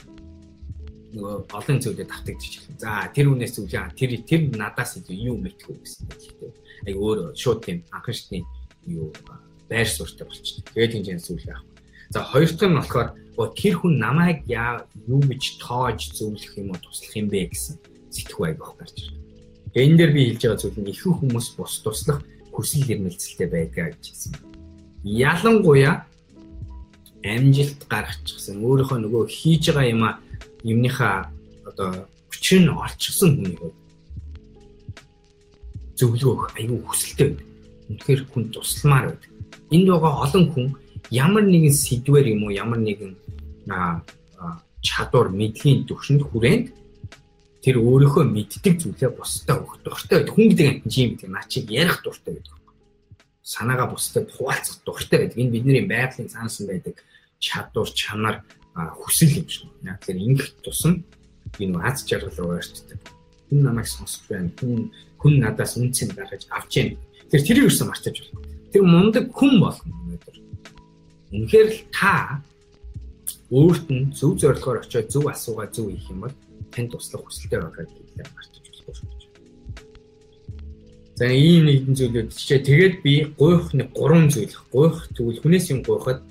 [1.20, 2.64] нөгөө олон зүйлээр давтагдчих.
[2.80, 6.52] За тэр үнээс зүйлээ тэр тэр надаас юу мэдэх үү гэсэн хэлтэй.
[6.88, 8.48] Ай өөр шууд тийм анхан шатны
[8.88, 9.12] юу
[9.68, 10.64] байр суурьтай болчихсон.
[10.72, 11.68] Тэгээд энэ зүйл яах?
[12.14, 13.10] За хоёр дахь нь болохоор
[13.58, 17.74] тэр хүн намайг яа юу гэж тоож зөвлөх юм уу туслах юм бэ гэсэн
[18.14, 19.18] аяг авах гарч ирнэ.
[19.74, 22.22] Энэ дээр би хэлж байгаа зүйл нь ихэнх хүмүүс бус туслах
[22.54, 24.34] хүсэл эрмэлзэлтэй байдгаа гэж хэлсэн.
[25.02, 26.06] Ялангуяа
[27.26, 30.22] амжилт гаргачихсан өөрийнхөө нөгөө хийж байгаа юм а
[30.62, 31.34] юмныхаа
[31.66, 33.74] одоо хүчин олчихсан хүнийг
[35.98, 37.50] зөвлөгөө аюу хүсэлтэй байдаг.
[37.90, 39.32] Үнэхээр хүн тусламаар байдаг.
[39.74, 40.68] Энд байгаа олон хүн
[41.12, 43.18] ямар нэгэн сэдвэр юм уу ямар нэгэн
[44.84, 46.68] чадвар мэдлийн төвшөнд хүрээнд
[47.64, 50.36] тэр өөрийнхөө мэддэг зүйлээ бусдад өгөх дуртай байдаг.
[50.36, 52.60] Хүн гэдэг юм чинь гэдэг наа чи ярих дуртай байдаг.
[53.40, 55.40] Санаагаа бусдад хуваалцах дуртай байдаг.
[55.40, 57.00] Энэ бидний байгалийн сансан байдаг
[57.40, 58.36] чадвар, чанар
[58.76, 59.72] хүсэл юм шиг.
[59.88, 61.08] Яг тэр ингэх тусам
[61.56, 63.00] нэг аз жаргал ойртдаг.
[63.48, 64.52] Хүн намайг сонсож байна.
[64.60, 64.92] Хүн
[65.24, 67.00] хүн надаас үнцэн гаргаж авч яана.
[67.32, 68.44] Тэр тэрийг юусан мартаж байна.
[68.76, 70.36] Тэр мундаг хүн болно өнөөдөр.
[71.34, 72.46] Үнэхээр л та
[73.50, 76.36] өөрт нь зөв зорилгоор очиод зөв асуугаа зөв хийх юм бол
[76.70, 79.24] тань туслах хүсэлтэй байгаад хэлээ мартаж болохгүй шүү дээ.
[81.18, 84.54] За ийм нэгэн зүйлүүд чичээ тэгээд би гуйх нэг гурван зүйл.
[84.70, 86.22] Гуйх тэгвэл хүнээс юм гуйхад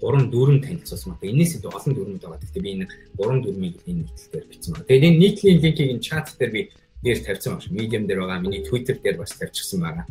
[0.00, 1.32] 3 4 танилцуулсан байна.
[1.32, 2.40] Энээс илүү олон дүрмүүд байгаа.
[2.40, 4.88] Гэхдээ би энэ 3 дүрмийг энэ нийтлэлээр бичсэн байна.
[4.88, 6.62] Тэгээд энэ нийтлийн линкийг энэ чат дээр би
[7.04, 7.72] дээр тавьсан байна.
[7.72, 8.44] Medium дээр байгаа.
[8.44, 10.04] Миний Twitter дээр бас тавьчихсан байгаа.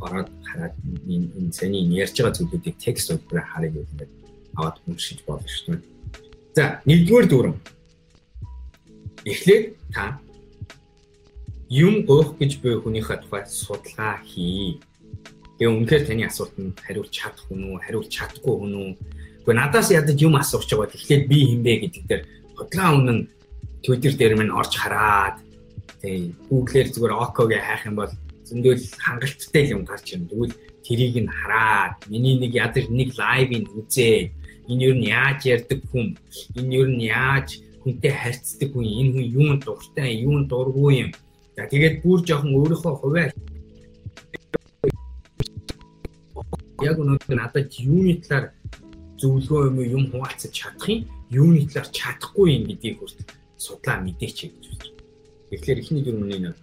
[0.00, 0.74] Ороод хараад
[1.06, 4.08] энэ саний ярьж байгаа зүйлүүдийг текст харъя гэх юм
[4.56, 5.82] аваад уншиж болно шүү дээ.
[6.56, 7.54] За, нэгдүгээр дүрм.
[9.24, 10.18] Эхлээд та
[11.70, 14.82] юм гоох гэж буй хүнийхээ тухай судалгаа хий.
[15.58, 18.90] Тэгээ үнэхээр таны асуултанд хариулж чадах хүн үү, хариулж чадахгүй хүн үү?
[19.46, 22.22] Гэхдээ надаас ядаж юм асууж байгаа бол эхлээд би хинбэ гэдэг дээр
[22.58, 23.18] хотлоо үнэн
[23.86, 25.38] Twitter дээр минь орж хараад
[26.02, 28.12] тэгээ Google-ээр зүгээр Oco-г хайх юм бол
[28.50, 30.26] зөндөл хангалттай юм гарч ирнэ.
[30.30, 34.34] Тэгвэл тэрийг нь хараад миний нэг ядаж нэг лайвыг үзээ.
[34.66, 36.18] Энэ юу нь яаж ярьдаг хүн?
[36.58, 38.86] Энэ юу нь яаж хүнтэй харьцдаг хүн?
[38.86, 41.10] Энэ хүн юунд дуртай, юунд дургүй юм?
[41.54, 43.30] За тэгээд бүр жоохон өөрийнхөө хувиа
[46.82, 48.50] яг өнөөдөр надад юуны талаар
[49.20, 53.28] зөвлөгөө юм юм хуваалцаж чадах юм юуны талаар чадахгүй юм гэдгийг хүртэл
[53.60, 54.82] судлаа мэдээч гэж үзэж.
[55.50, 56.56] Тэгэхээр эхний дүрмний нэг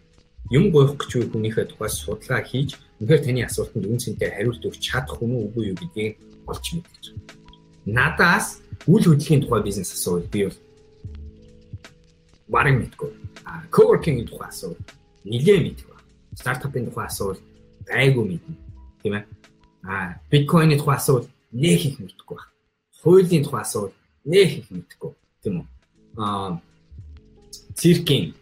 [0.52, 5.18] юм гоох гэж буй хүнийхээ тухай судалгаа хийж үнэхээр таны асуултанд үнцэнтэй хариулт өгч чадах
[5.20, 6.16] хүн үгүй юу гэдгийг
[6.48, 7.06] олж мэдэж.
[7.86, 10.60] Надаас үйл хөдлөлийн тухай бизнес асуувал би бол
[12.48, 13.10] барин мэдгүй.
[13.44, 14.82] А coworking-ийн тухай асуувал
[15.24, 15.96] нэлээд мэдгүй.
[16.36, 17.42] Стартапын тухай асуувал
[17.88, 18.56] гайгүй мэднэ.
[19.04, 19.26] Тийм ээ
[19.88, 22.52] А биткойны тухай асуувал нэх их мэдэхгүй байна.
[23.02, 23.94] Хуулийн тухай асуувал
[24.26, 25.12] нэх их мэдэхгүй
[25.44, 25.68] тийм үү?
[26.20, 26.60] Аа
[27.76, 28.36] циркийн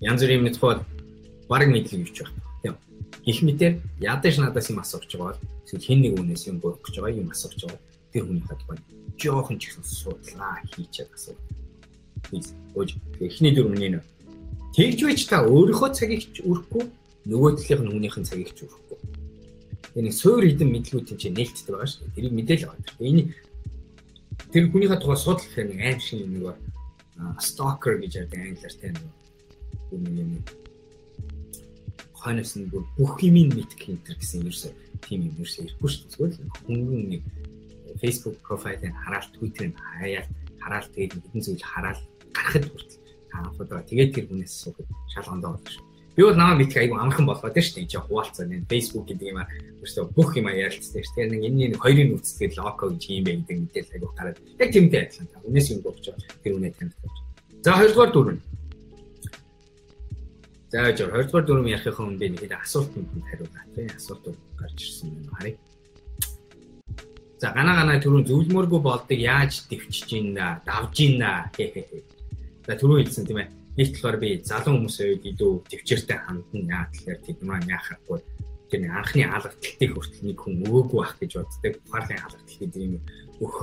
[0.00, 0.60] янз бүрийн мэдэх
[1.48, 2.32] бол баг мэдлэг юуч байх.
[2.62, 2.74] Тийм.
[3.24, 6.94] Гэх мэтэр ядаж надаас юм асууж байгаа бол эсвэл хин нэг үнээс юм бурах гэж
[6.98, 7.80] байгаа юм асууж байгаа.
[8.12, 8.78] Тэр хүний хадгай
[9.18, 11.36] жоохон ч ихсэн судлаа хийчихэд асуу.
[12.74, 14.02] Өөж эхний дөрөвний нэ.
[14.74, 16.84] Тэгж байж та өөрийнхөө цагийг ч өрөхгүй
[17.30, 18.98] нөгөө талынх нь хүнийх нь цагийг ч өрөхгүй.
[19.96, 22.12] Энэ суур хідэн мэдлгүүд чинь нээлттэй байгаа шүү.
[22.12, 23.00] Тэрийг мэдээл байгаа.
[23.00, 23.22] Энэ
[24.52, 26.44] тэр хүнийхээ тухай судлах хэрэг нэг аим шиг нэг
[27.40, 28.94] stalker гэж ярьдаг англиар тийм
[30.04, 30.30] нэг юм
[32.26, 32.66] хойноос нь
[32.98, 34.72] бүх юмыг мэдэх хинтер гэсэн ерөөсөө
[35.06, 36.10] тийм юм ерөөсөө ирэхгүй шүү.
[36.10, 37.22] Зүгээр л хөнгөн нэг
[38.02, 42.00] Facebook профайлыг хараад Twitter-ыг хаяад хараад тэгээд хэдэн зүйл хараад
[42.34, 45.84] гарахад хүртэл таахад тэгээд тэр хүнээс суухад шалгандаа болно шүү.
[46.16, 47.92] Би бол намаа мэдэх айгүй амархан байна шүү дээ.
[47.92, 49.48] Жоо хуваалцаа нэ Facebook гэдэг юм аа
[49.84, 51.12] өөртөө бүх юм ярилцдаг шүү.
[51.12, 55.44] Тэгээд нэг энэний хоёрын үүсгээд локо гэж юм гэдэг мэдээлэл айгүй гараад яг тиймтэй адилхан.
[55.44, 56.40] Үнээс юм болж байгаа.
[56.40, 56.96] Тэр үнэ таних.
[57.60, 58.38] За хоёрдугаар дүрэн.
[60.76, 63.64] За жоо хоёрдугаар дүрэн ярихын өмнө би нэг асуултанд хариулах.
[63.72, 65.56] Тийм асуулт гарч ирсэн юм харъя.
[67.40, 71.16] За гана гана түрүүн зөвлөмөргүй болдог яаж дэвчиж ийн давж ийн
[72.68, 73.48] За түрүүн хэлсэн тийм ээ.
[73.80, 78.20] Нийт болохоор би залуу хүмүүсийн үед илүү төвчээртэй хандна яа тэгэхээр тэд маань яхахгүй
[78.68, 81.72] тэр нэг анхны алгадталтыг хүртэл нэг хүн өгөөгүй байх гэж боддог.
[81.88, 83.00] Ухаарлын алгадтал гэдэг юм
[83.40, 83.56] өөх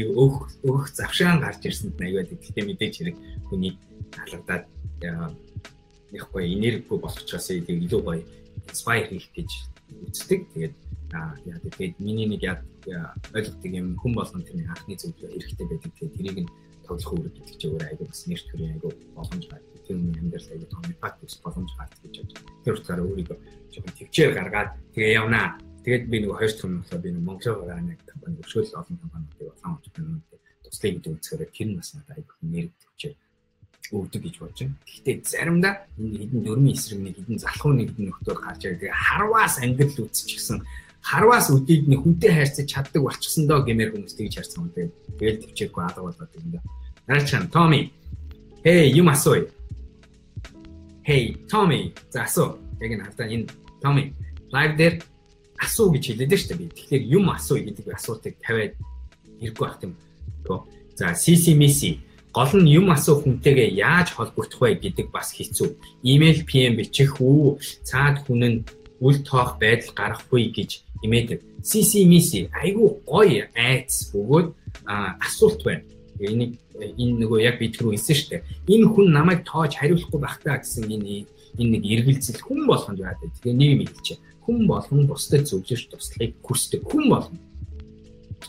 [0.00, 3.16] өөх өөх завшаан гарч ирсэнд аягаад гэхдээ мэдээж хэрэг
[3.52, 3.76] хүний
[4.16, 4.64] алгадаад
[6.14, 8.22] яг гоё энергигүй болгочоос илүү гоё
[8.70, 9.50] inspire хийх гэж
[10.08, 10.40] үздэг.
[10.54, 10.74] Тэгээд
[11.12, 12.58] яа тэгээд миний нэг яа
[13.34, 15.92] ойлгодог юм хүн болгон тэрний анхны зөвлөө эрэхтэй байдаг.
[15.94, 16.50] Тэгээд тэрийг нь
[16.86, 19.80] тоглох үүрэг гэдэг чинь өөр айгүй бас нэр төрийн айгүй боломж гардаг.
[19.84, 22.40] Тэр хүний амьдрал айгүй том импакт ус боломж гардаг гэж бодож.
[22.64, 23.38] Тэр утгаараа өөрийгөө
[23.72, 25.46] жоохон төвчээр гаргаад тэгээ явнаа.
[25.84, 29.48] Тэгээд би нөгөө хоёр дахь нь болохоор би Монголоо гараа нэг компани өшөөл олон компаниудыг
[29.52, 30.24] олон компаниуд
[30.64, 33.14] туслая гэдэг үгсээр тэр нь бас надад айгүй нэр төвчээр
[33.92, 34.76] өгдөг гэж бодож байна.
[34.86, 38.96] Гэхдээ заримдаа энэ хэдэн дөрмийн эсрэг нэг хэдэн залхуу нэг хэдэн нөхдөд гарч ирээд тэгээ
[38.96, 40.58] харваас амьдрал үүсчихсэн
[41.04, 44.92] харваас үдийг нэг хүнтэй хайрцаж чаддаг болчихсон доо гэмээр хүмүүс тэгж харсан юм.
[45.20, 46.60] Тэгээд төвчээгүй алга болоод юм да.
[47.04, 47.92] Нарчан Томи.
[48.64, 49.44] Hey, юм асууя.
[51.04, 51.92] Hey, Tommy.
[52.08, 52.56] За асуу.
[52.80, 53.52] Яг энэ хавтаа энэ
[53.84, 54.16] Tommy
[54.54, 55.02] лайв дээр
[55.58, 56.70] асуу гэж хэлээд дээ би.
[56.70, 58.78] Тэгэхээр юм асууя гэдэг асуултыг тавиад
[59.42, 59.92] хэрэггүй байх юм.
[60.94, 61.98] За CC Messi
[62.34, 65.70] гол нь юм асуух хүнтэйгээ яаж холбогдох вэ гэдэг бас хэцүү.
[66.02, 68.58] Имейл PM бичих үү, цаад хүн нь
[68.98, 70.70] үл тоох байдал гарахгүй гэж
[71.06, 71.40] имэдэг.
[71.62, 74.48] CC Messi айгүй гоё айц бөгөөд
[75.22, 75.86] асуулт байна.
[76.18, 78.42] Энийг энэ нөгөө яг бид түрүү хэлсэн шүү дээ.
[78.66, 83.30] Энэ хүн намайг тоож хариулахгүй байх таа гэсэн энэ энэ нэг эргэлзэл хүн болгонд байдаг.
[83.42, 84.22] Тэгээ нэг юм хэлчихэ.
[84.42, 86.82] Хүн болгон бусдад зөвлөж туслахыг хүсдэг.
[86.82, 87.38] Хүн болгон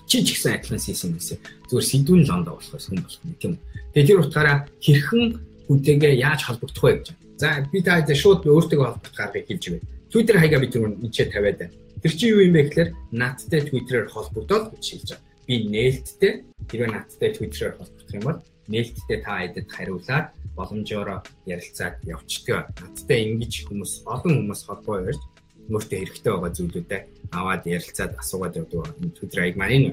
[0.07, 1.35] чи ч гэсэн адилхан CC Messi
[1.71, 3.61] зүгээр сэдвүүн лондо болохоос хүн болох юм тийм үү.
[3.95, 5.23] Тэгээ тэр утгаараа хэрхэн
[5.67, 7.07] хүнтэйгээ яаж холбогдох вэ гэж.
[7.39, 9.87] За би та шууд өөртөө холбогдох аргыг хэлж байна.
[10.11, 11.73] Twitter хаягаа бид түрүү ничээ тавиад байна.
[12.03, 15.25] Тэр чи юу юм бэ гэхээр надтай Twitter-аар холбогдоод гэж хэлж байгаа.
[15.47, 16.33] Би нээлттэй
[16.69, 21.09] хэрвээ надтай Twitter-аар холбогдох юм бол нээлттэй та хэдэд хариулаад боломжоор
[21.45, 22.71] ярилцаад явцдаг.
[22.79, 25.21] Надтай ингэж хүмүүс олон хүмүүс холбоо ярьж
[25.69, 27.01] өөртөө хэрэгтэй байгаа зүйлүүдээ
[27.35, 28.95] аваад ярилцаад асуугаад явдаг.
[29.01, 29.89] Энэ Twitter аяг маань энэ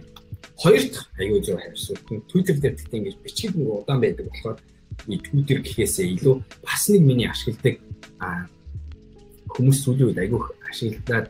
[0.63, 2.29] хоёр дахь аягүй зөв хариулт.
[2.31, 4.59] Twitter дээр гэхдээ ингэж бичиг нэг удаан байдаг болохоор
[5.09, 7.77] ಈ Twitter гэхээсээ илүү бас нэг миний ашигладаг
[9.53, 11.27] хүмүүс сүүлийн үед айгүй ашиглаад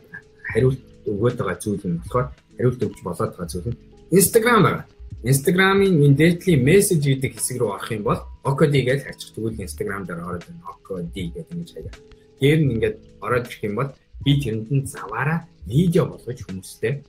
[0.53, 3.79] хариулт өгөөд байгаа зүйл нь болохоор хариулт өгч болоод байгаа зүйл нь
[4.13, 4.83] Instagram байна.
[5.23, 9.31] Instagram-ийн immediately message гэдэг хэсэг рүү орох юм бол OKD гэж хачих.
[9.33, 10.67] Тэгвэл Instagram дээр ороод байна.
[10.67, 11.93] OKD гэдэг нэг хаяа.
[12.39, 13.89] Дээр нь ингээд ороод ирэх юм бол
[14.23, 17.03] би тэрэнд нь заваараа видео болгож хүмүүстэй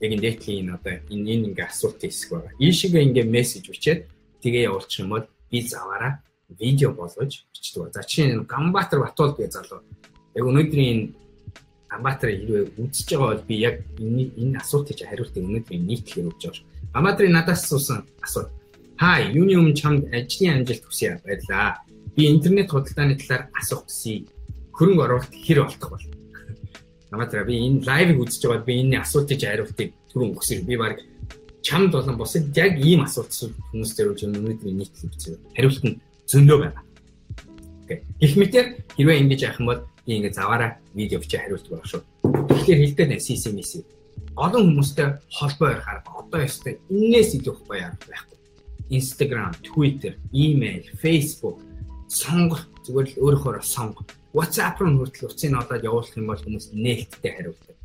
[0.00, 2.52] яг энэ одоо энэ энэ ингээ асуулт хэсэг байгаа.
[2.58, 4.00] Ийшээгээ ингээ мессеж бичээд
[4.40, 6.24] тэгээ явуулчих юм бол би заваараа
[6.58, 7.92] видео болгож бичдэг.
[7.92, 9.84] За чинь Гамбатар Батуул гэх залуу
[10.34, 11.14] яг өнөөдрийн
[11.90, 16.64] Амбатар хэрвээ үзэж байгаа бол би яг энэ энэ асуултыг хариултыг өнөөдрийн нийтлэлээр өгч байгаа.
[16.94, 18.50] Амбатарын надаас асуусан асуулт.
[18.96, 21.82] Хай, юуны өмнө чамд ажлын амжилт хүсье байлаа.
[22.16, 24.28] Би интернет худалдааны талаар асуух хүсье.
[24.76, 26.19] Хөрөнгө оруулалт хэр болтох бол?
[27.10, 30.66] Амбатара би энэ лайвыг үзэж байгаа би энэ асуултыг хариултыг түрүүн өгсөн.
[30.66, 31.02] Би баг
[31.62, 33.34] чамд болон бусад яг ийм асуулт
[33.70, 35.36] хүмүүс зориулж өнөөдрийн нийтлэл бичсэн.
[35.56, 35.98] Хариулт нь
[36.30, 36.80] зөндөө байна.
[37.90, 42.02] Гэх мэтэр хэрвээ ингэж яах юм бол би ингээд заваараа видео бичиж хариулдаг байх шүү.
[42.46, 43.72] Тэгэхээр хэлдэг нэ CC-МС.
[44.38, 48.38] Олон хүмүүстэй холбоо ярихаар одоо ястай энээс илүү холбоо ярих байхгүй.
[48.90, 51.58] Instagram, Twitter, email, Facebook
[52.10, 54.02] сонгох зүгээр л өөрөөхөө сонго.
[54.32, 57.76] WhatsApp руу хүртэл утсыг олоод явуулах юм бол хүмүүс нээлттэй хариулдаг.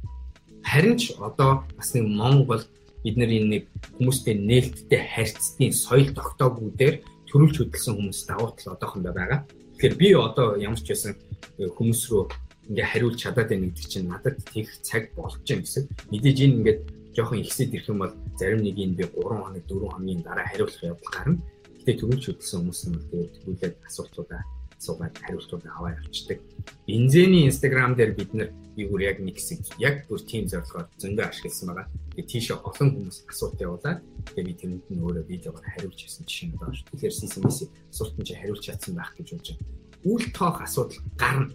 [0.61, 2.61] Харин ч одоо бас нэг Монгол
[3.01, 3.63] бид нар энэ нэг
[3.97, 9.39] хүмүүстэй нээлттэй харьцтын соёл тогтоогүйдээр төрүүлж хөдөлсөн хүмүүс давуу тал одоохондоо байгаа.
[9.73, 11.17] Тэгэхээр би одоо ямар ч байсан
[11.57, 12.23] хүмүүс рүү
[12.69, 15.89] ингээ хариулж чадаад байна гэдэг чинь надад тийх цаг болж байна гэсэн.
[16.13, 16.81] Мэдээж энэ ингээд
[17.17, 20.81] жоохон ихсэд ирэх юм бол зарим нэг нь би 3 хоног 4 хоногийн дараа хариулах
[20.81, 21.41] явдал гарна.
[21.81, 24.41] Гэтэ төрүүлж хөдөлсөн хүмүүс нь тэгээд тэгүүлээд асуултуудаа
[24.85, 26.39] суугаад хариултууд аваа явчихдаг.
[26.85, 31.67] Бензэний Instagram дээр бид нар юу яг нэг хэсэг яг бүр team зорилгоор зөндөө ашигласан
[31.73, 31.87] байгаа.
[32.13, 33.99] Тэгээд тийшээ олон хүмүүс асуулт явуулаад
[34.35, 36.87] тэгээд би тэнд нь өөрөө видеогоор хариулж ирсэн жишээ нь байна шүү.
[36.91, 37.57] Тэгэхээр CCMS
[37.89, 39.67] асуултанд чи хариулж чадсан байх гэж бодож байна.
[40.05, 41.49] Үйл тоох асуудал гарна.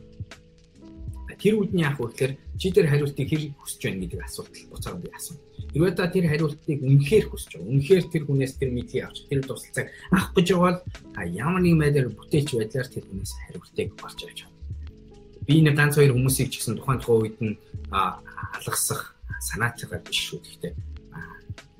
[1.41, 5.09] Тэр үед нь яг үгээр чи тэр хариултыг хэр хүсэж байна гэдэг асуудал буцаад би
[5.09, 5.41] асуув.
[5.73, 7.73] Хэрвээ та тэр хариултыг үнэхээр хүсэж байгаа.
[7.73, 10.79] Үнэхээр тэр хүнээс тэр мэдлийг авч тэр тусалцааг авах гэж бол
[11.25, 14.59] ямар нэг байдлаар бүтээч байдлаар тэр хүнээс хариултыг олж авч чадна.
[15.49, 17.55] Би нэг ганц хоёр хүмүүсийг ч гэсэн тухайн тухайн үед нь
[17.89, 20.45] алгасах санаатайгаар биш шүү.
[20.45, 20.73] Гэхдээ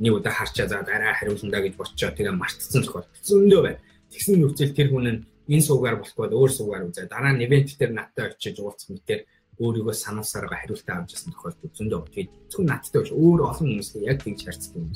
[0.01, 3.81] нэг удаа харчаа за дараа хариулнаа гэж бодчоо тэгээ мартцсан тохиолдол зөндөө байна.
[4.09, 5.21] Тэгсэн нөхцөл тэр хүн нь
[5.51, 7.13] энэ суугаар болохгүй өөр суугаар үзээ.
[7.13, 9.21] Дараа нь ивент дээр надтай очиж уулзах мэтэр
[9.61, 12.13] өөрийгөө санаасаараа хариултаа авч ясан тохиолдол зөндөө байна.
[12.17, 14.89] Тэгээд зөвхөн надтай биш өөр олон хүмүүстэй яг тэгж харьцдаг юм.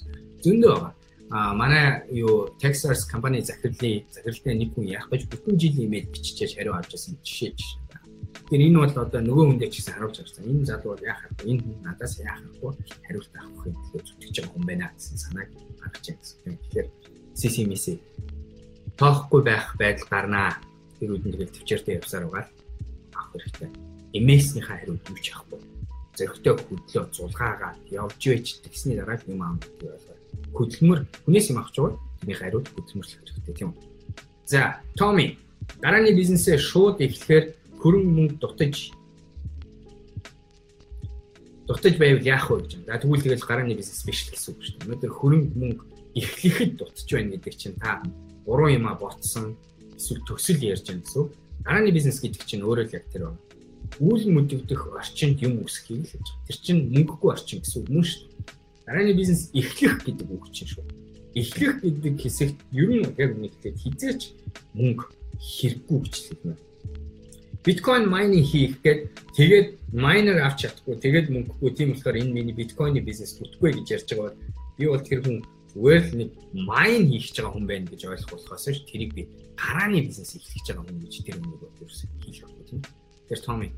[0.44, 0.92] Зөндөө байгаа.
[1.30, 6.56] А манай юу Texas компани захирлын захирлын нэг хүн яах гэж бүтэн жил имэйл биччихэж
[6.56, 7.80] хариу авч ясан жишээ жишээ.
[8.44, 10.48] Тэгэхээр энэ бол одоо нөгөө хүн дээр ч гэсэн харуулж байгаа.
[10.48, 11.48] Энэ залуу яах вэ?
[11.48, 12.72] Энэ хүн надаас яах вэ?
[13.04, 15.48] Хариулт авах юм тэгэхээр зүтгэж байгаа хүн байна гэсэн санааг
[15.80, 16.56] гаргаж байгаа.
[16.60, 16.88] Тэгэхээр
[17.40, 17.84] CCMS
[19.00, 20.60] тоохгүй байх байдал гарнаа.
[21.00, 22.52] Тэр үдэн тэгэл төвчээртэй явсаар байгаа
[23.16, 25.60] авах хэрэгтэй MS-ийнхаа хариуд юу ч авахгүй.
[26.14, 30.18] Зөрөгтэй хөдлөө зулгаагаад явж байж тэгсний дараа юм аам гэдэг байлаа.
[30.54, 31.98] Хөдөлмөр хүнээс юм авч байгаа.
[32.22, 33.82] Тэний хариуд хөдөлмөрлөх хэрэгтэй тийм үү.
[34.46, 35.38] За, Томи
[35.82, 37.44] дарааны бизнесээ шууд эхлэхээр
[37.82, 38.94] хөрөнгө мөнгө дутаж
[41.66, 42.86] дутаж байвал яах вэ гэж байна.
[42.86, 44.86] За тэгвэл тэгэл гарааны бизнес биш л гэсэн үг шүү дээ.
[44.86, 47.98] Өнөөдөр хөрөнгө мөнгө эхлэхэд дутаж байна гэдэг чинь та
[48.46, 49.58] буруу юм а ботсон
[49.98, 51.26] эсвэл төсөл ярьж байгаа гэсэн.
[51.66, 53.53] Дарааны бизнес гэдэг чинь өөрөө л яг тэр байна
[54.00, 56.26] үйл мөдөгдөх орчинд юм үсхийг л гэж.
[56.48, 58.34] Тэр чинь мөнгөгүй орчин гэсэн үг мөн шүү дээ.
[58.86, 60.84] Дарааны бизнес эхлэх гэдэг үг чинь шүү.
[61.34, 64.22] Эхлэх гэдэг хэсэгт ер нь яг нэгтлээ хизээч
[64.74, 65.04] мөнгө
[65.38, 66.56] хэрэггүй гэж хэлнэ.
[67.64, 69.00] Биткойн майнинг хийх гээд
[69.36, 74.08] тэгээд майнер авч чадахгүй тэгээд мөнгөгүй тийм болохоор энэ миний биткойны бизнес бүтгүй гэж ярьж
[74.12, 74.36] байгаа
[74.76, 75.38] би бол тэр хүн
[75.72, 79.22] зүгээр л нэг майн хийх гэж байгаа хүн байна гэж ойлгох болохоос ш тэрийг би
[79.56, 82.82] гарааны бизнес эхлэх гэж байгаа хүн гэж тэр бол ерөөсөй хийх хэрэггүй тийм.
[83.28, 83.68] Тэр Томи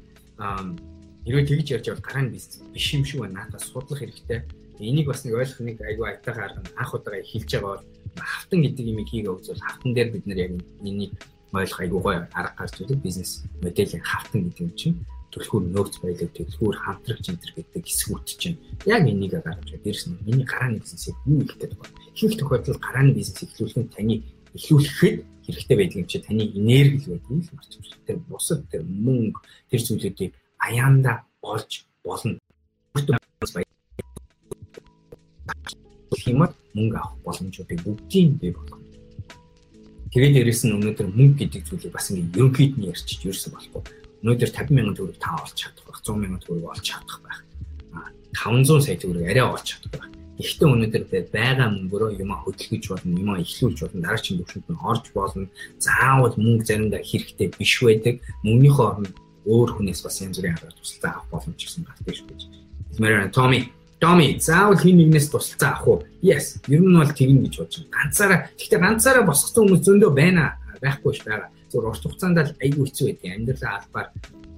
[1.26, 3.46] хэрвээ тэгж ярьж бол гарааны бизнес биш юм шиг байна.
[3.46, 4.46] Надад судлах хэрэгтэй.
[4.78, 7.84] Энийг бас нэг ойлгох нэг айгүй айтайхан арга анх удаага эхэлж байгаа бол
[8.20, 10.52] хавтан гэдэг юм хийгээ үзвэл хавтан дээр бид нар яг
[10.84, 11.12] энийг
[11.52, 14.96] ойлгох айгүй гоё арга гарч ирдэг бизнес моделийн хавтан гэдэг юм чинь
[15.32, 19.84] төлхөр нөөц байлаг төлхөр хамтрагч энэ гэдэг хэсгүүд чинь яг энийг гаргаж байгаа.
[19.84, 21.92] Дээрс нь миний гарааны бизнесийг юу ихтэй байна.
[22.14, 24.14] Ихэнх тохиолдолд гарааны бизнес эхлүүлэх нь таны
[24.56, 25.16] эхлүүлэхэд
[25.46, 27.84] хэрэгтэй байдаг юм чи таны энерги л байдаг л марч юм.
[28.06, 29.38] Тэр бусад тэр мөнгө
[29.70, 32.38] тэр зүйлүүдийг аяанда олж болно.
[36.16, 38.82] Химат мөнгө авах боломжуудыг бүгдийг бий болгоно.
[40.10, 43.82] Тэгээд дээрэс нь өнөөдөр мөнгө гэдэг зүйлийг бас ингэ ерөнхийд нь ярьчих ерөөсөн болохгүй.
[44.24, 47.38] Өнөөдөр 50 мянган төгрөг та олж чадах байх, 100 мянган төгрөг олж чадах байх.
[48.32, 53.30] 500 сая төгрөг арай олж чадах байх Гэхдээ өнөөдөр байгаа мөнгөөрөө юм хөдөлгөж болно, юм
[53.40, 55.48] эхлүүлж болно, дараагийн төвшөнд нь орж болно.
[55.80, 58.20] Заавал мөнгө заримдаа хэрэгтэй биш байдаг.
[58.44, 59.16] Мөнгөнийхөө оронд
[59.48, 62.42] өөр хүнээс бас янз бүрийн арга тусалцаа авах боломж гэсэн гардаг шүү гэж.
[63.00, 63.60] Мэрэн Томи
[63.96, 65.98] Томи заавал хин нэгнээс тусалцаа авах уу?
[66.20, 66.60] Yes.
[66.68, 67.96] Ер нь бол тэгнэ гэж бодож байна.
[67.96, 70.60] Ганцаараа гэхдээ ганцаараа босгосон хүмүүс зөндөө байна.
[70.84, 71.48] Байхгүй ш байгаа.
[71.72, 73.30] Зөв урт хугацаанд л айгүй хэцүү байдаг.
[73.32, 74.08] Амьдралаа албаар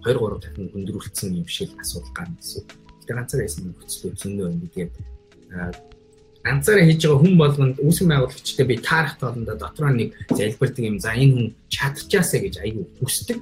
[0.03, 2.67] 2 3 дахин өндрүүлсэн юм шиг асуудал гарна гэсэн.
[2.67, 4.73] Гэхдээ ганцаараа ясна нөхцөл зөндөө байна.
[4.75, 4.95] Тэгээд
[6.45, 10.99] ганцаараа хийж байгаа хүн болгонд үүсгэн байгуулагчтай би таарах тоолондоо дотроо нэг залбирдаг юм.
[11.01, 13.39] За энэ хүн чадчихаасаа гэж айгүй хүсдэг.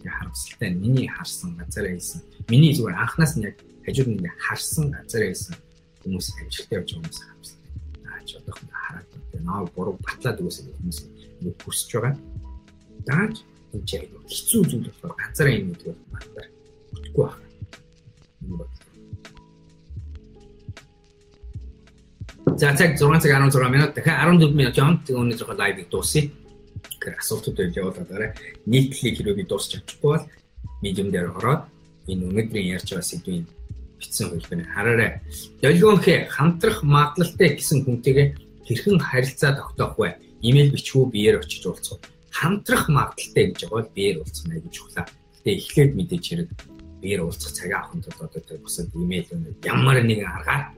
[0.00, 2.20] Тэгээ харамсалтай миний харсан ганцаараа хийсэн.
[2.52, 5.54] Миний зүгээр анханаас нь яг хажууд нь харсан ганцаараа хийсэн
[6.02, 7.70] хүмүүс амжилттай явж байгаа хүмүүс харамсалтай.
[8.08, 9.44] Аа ч одоохондоо хараад байна.
[9.46, 10.98] Наа буруу батлаад үгүйсэн хүмүүс
[11.44, 12.14] нэг хүсэж байгаа.
[13.08, 13.34] Дааж
[13.72, 16.48] энэ ч айгүй хэцүү зүйл болохоор ганцаараа юм гэдэг бол батлаар
[16.92, 17.46] бүтэхгүй байна.
[18.40, 18.79] Энэ бол
[22.60, 26.28] За цаг 6 цаг 16 минут дахин 14 минут жон тэг өнөөдрийнхөө лайвыг дуусъя.
[26.92, 28.36] Тэгэхээр асуултууд байл явуулаад байгаа.
[28.68, 30.28] Нийтлэлийг хэрвээ би дуусч чадчихгүй бол
[30.84, 31.64] медиум дээр ороод
[32.04, 33.48] энэ өнөөдрийн ярьж байгаа сэдвийн
[33.96, 35.24] бичсэн хөлбөний хараарай.
[35.64, 38.28] Долгионхэ хамтрах магадлалтай гэсэн хүнтэйгээ
[38.68, 40.20] хэрхэн харилцаа тогтоох вэ?
[40.44, 42.04] Имэйл бичвүү биеэр очиж уулзах.
[42.28, 45.08] Хамтрах магадлалтай гэж байгаа бол биеэр уулзах нь гэж чухлаа.
[45.40, 46.48] Гэтэ эхлээд мэдээж хэрэг
[47.00, 49.32] биеэр уулзах цагаа авах нь тул одоо тэр бусад имэйл
[49.64, 50.76] ямар нэгэн аргаар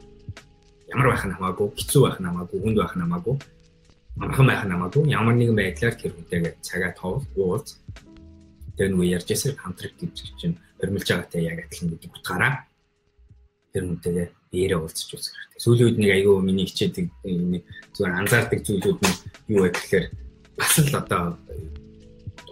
[0.92, 3.36] ямар байх нь хамаагүй, хэцүү байх нь хамаагүй, хүнд байх нь хамаагүй
[4.16, 7.80] амархан байх намаагүй ямар нэгэн байдлаар тэр хүнтэйгээ цагаа тоол уулз
[8.76, 12.54] тэр нэг ярьжсэн хамтраг гэж чинь хөрмөлж байгаатай яг адилхан гэдэг утгаараа
[13.72, 15.60] тэр хүнтэйгээ биеэрээ уулзч үзэх хэрэгтэй.
[15.64, 17.64] Сүүлийн үед нэг айгүй миний хичээдэг нэг
[17.96, 19.16] зүгээр анзаардаг зүйлүүд нь
[19.56, 20.06] юу вэ гэхээр
[20.60, 21.22] бас л одоо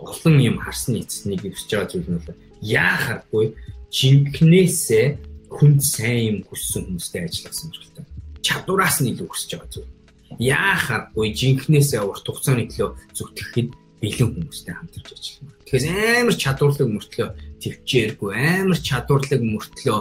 [0.00, 3.46] олон юм харсны эцснийг өвсөж байгаа зүйл нь бол яахааргүй
[3.92, 5.06] жинкнээсээ
[5.52, 7.68] хүнд сайн юм хүссэн хүмүүстэй юм
[8.00, 8.19] байна.
[8.42, 9.92] Чадвараас нь илүү хүсэж байгаа зүйл.
[10.38, 13.68] Яахааргүй жинкнээсээ урт хугацааны төлөө зүтгэхэд
[14.00, 15.54] бэлэн хүмүүстэй хамтарч ажиллана.
[15.68, 17.28] Тэгэхээр амар чадварлаг мөртлөө
[17.60, 20.00] төвчээргүй амар чадварлаг мөртлөө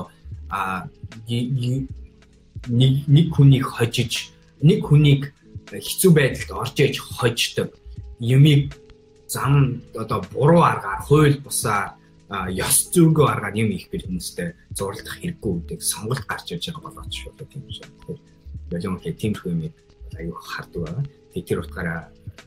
[0.49, 0.87] а
[1.27, 4.31] нэг нэг хүнийг хожиж
[4.63, 5.31] нэг хүнийг
[5.69, 7.69] хэцүү байдалд орж иж хождог
[8.19, 8.73] юмыг
[9.27, 11.98] зам одоо буруу аргаар хууль бусаар
[12.29, 17.13] ёс зүйгөө аргаар юм их бил хүмүүстэй зурлах хэрэггүй гэдэг сонголт гарч иж байгаа болооч
[17.17, 17.89] шүү дээ тийм шиг.
[17.89, 18.19] Тэгэхээр
[18.77, 19.61] ялангуяа тиймэрхүү юм
[20.13, 21.05] аюу хардаг байгаа.
[21.33, 22.01] Тэгээ тэр утгаараа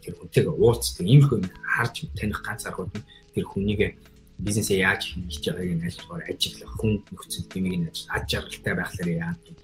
[0.06, 3.80] тэр хүнтэйгээ уулздаг иймэрхүү юм харж таних ганц аргууд нь тэр хүнийг
[4.38, 9.10] бизнесээ яаж хийж байгааг нь альчгаар ажиллах хүн нөхцөл тэмийг нь ажил аж аргалтай байхлаар
[9.18, 9.56] яадаг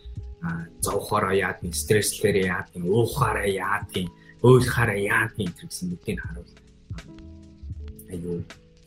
[0.43, 0.49] а
[0.83, 4.07] зовхороо яадаг стресслээр яадаг уухаараа яадаг
[4.43, 6.53] ойлхаараа яадаг гэсэн үгтийг харуул
[8.15, 8.39] аюу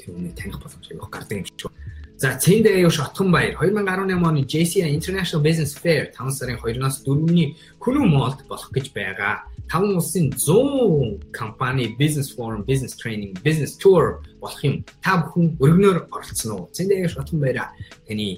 [0.02, 1.72] тэр үнийг таних боломж аюу гардаг юм шиг.
[2.18, 7.58] За Цэнд аюу шотхон баяр 2018 оны JCI International Business Fair 5 сарын 2-оос 4-ний
[7.80, 9.46] Күнү Молд болох гэж байгаа.
[9.72, 14.86] 5 улсын 100 компани business forum, business training, business tour болох юм.
[15.02, 16.70] Та бүхэн өргөнөөр оролцсон уу?
[16.74, 17.74] Цэнд аюу шотхон баяраа.
[18.06, 18.38] Таны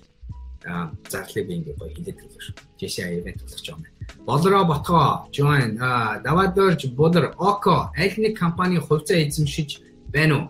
[1.12, 2.56] зарлыг би ингээ гоё хилээд хэлсэн шүү.
[2.80, 3.96] JCI event болох юм байна.
[4.24, 5.76] Болроо ботгоо join
[6.24, 10.46] давадорж бодор око аль нэг компани хувьцаа эзэмшиж байна уу?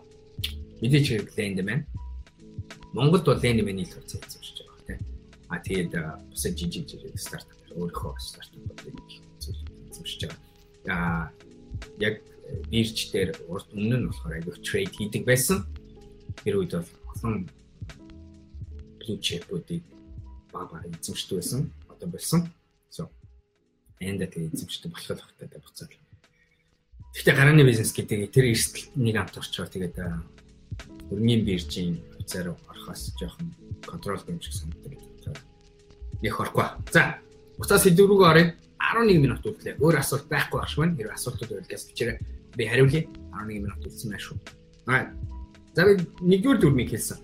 [0.84, 1.88] Мэдээж хэрэг ленд байна.
[2.91, 5.00] Монголд бол ленд мэний л хувьцаа эзэмшиж байгаа тийм.
[5.48, 5.93] А тэгээд
[6.28, 8.96] бусад жижиг жижиг стартап өөрийнхөө стартапуудыг
[9.88, 10.39] эзэмшиж байгаа.
[10.91, 11.32] А
[12.04, 12.19] яг
[12.67, 15.63] бирж дээр урд өмнө нь болохоор аяг трейд хийдэг байсан.
[16.43, 17.48] Тэр үед бол олон
[19.00, 19.88] блу чипүүдийг
[20.52, 21.72] баг баг эзэмшдэг байсан.
[21.88, 22.52] Одоо болсон.
[22.91, 23.08] So
[24.04, 25.96] энда тэгээд эзэмшдэг болох хэрэгтэй буцаад.
[27.15, 29.96] Гэхдээ гарааны бизнес гэдэг тэр эрсдэл нэг амт орчоор тэгээд
[31.13, 32.02] өрнгийн биржийн
[32.45, 33.54] руу орохоос жоохон
[33.86, 34.97] контрол дэмжих санагддаг.
[36.21, 36.65] Нэг орохгүй.
[36.91, 37.17] За,
[37.58, 38.54] уцаас сэдв рүү оръё.
[38.80, 39.78] 11 минут үлдлээ.
[39.80, 40.95] Өөр асуулт байхгүй багш маань.
[40.97, 42.17] Хэрвээ асуултууд байлгаас бичээрэй.
[42.58, 43.04] Би хариулъя.
[43.32, 44.38] 11 минут үлдсэн байна шүү.
[44.88, 45.12] Аа.
[45.76, 47.19] За би нэгдүгээр дүрмийг хэлсэн.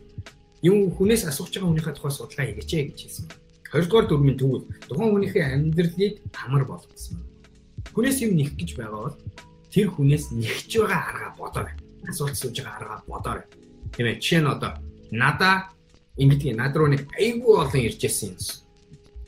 [0.62, 3.26] Юм хүнээс асууж байгаа хүнийхээ тухай судалгаа хийгээч гэж хэлсэн.
[3.72, 7.24] Хоёрдугаар дүрмийн тэгвэл тухайн хүнийхээ амьдралыг амар болгосон.
[7.96, 9.18] Хүнээс юм нэх гэж байгаа бол
[9.72, 11.76] тэр хүнээс нэгж байгаа арга бодоорой.
[12.08, 13.48] Асуулт сууж байгаа арга бодоорой
[13.94, 14.20] Тийм ээ.
[14.22, 14.72] Жишээ нь одоо
[15.12, 15.74] надаа
[16.20, 18.36] ингэдэг над руу нэг айгүй олон ирж ирсэн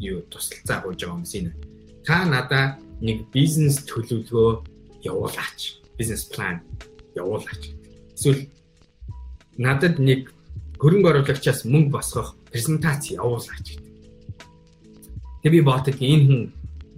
[0.02, 1.54] юу тусалцаа хууж байгаа юмс энэ.
[2.06, 4.50] Та надаа нэг бизнес төлөвлөгөө
[5.06, 5.82] явуулаач.
[5.98, 6.62] Бизнес план
[7.16, 7.74] явуулаач.
[8.18, 8.50] Эсвэл
[9.58, 10.34] надад нэг
[10.82, 13.92] хөрөнгө оруулагчаас мөнгө босгох презентац явуулаач гэдэг.
[15.42, 16.42] Тэгээ би ботог энэ хүн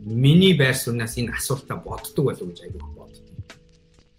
[0.03, 2.81] миний байр сууриас энэ асуултаа боддог болов гэж айгүй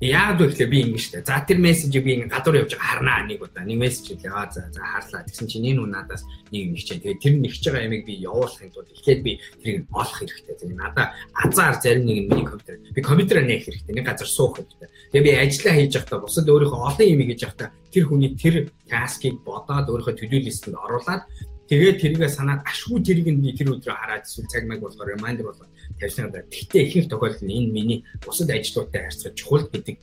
[0.05, 1.25] Яагаад вэ гэхээр би ингэ штэ.
[1.25, 3.64] За тэр мессежийг би ингэ гадуур явж харнаа нэг удаа.
[3.64, 4.37] Нэг мессеж хэлээ.
[4.37, 5.25] Аа за за харлаа.
[5.25, 7.01] Тэгсэн чинь энэ хүн надаас нэг юм хичээ.
[7.01, 9.33] Тэгээд тэр нэгж байгаа ямиг би явуулахын тулд эхлээд би
[9.64, 10.57] тэрийг олох хэрэгтэй.
[10.61, 12.77] Тэгээд надаа азар зарим нэг миний компьютер.
[12.93, 13.95] Би компьютераа нээх хэрэгтэй.
[13.97, 14.88] Нэг газар суух хэрэгтэй.
[15.09, 18.55] Тэгээд би ажиллаа хийж явахдаа бусад өөрийнхөө олон юм хийж явахдаа тэр хүний тэр
[18.90, 21.23] таскийг бодоод өөрийнхөө do list-д оруулаад
[21.71, 25.49] тэгээд тэрийгэ санаад ашгүй тэрийг нь би тэр өдрөө хараад эсвэл цаг маяг болохоор reminder
[25.49, 26.42] болгоод тавьсан удаа.
[26.49, 29.97] Гэхдээ ихэнх тохиолдолд энэ миний бусад ажлуудтай харьцаж чухал гэдэг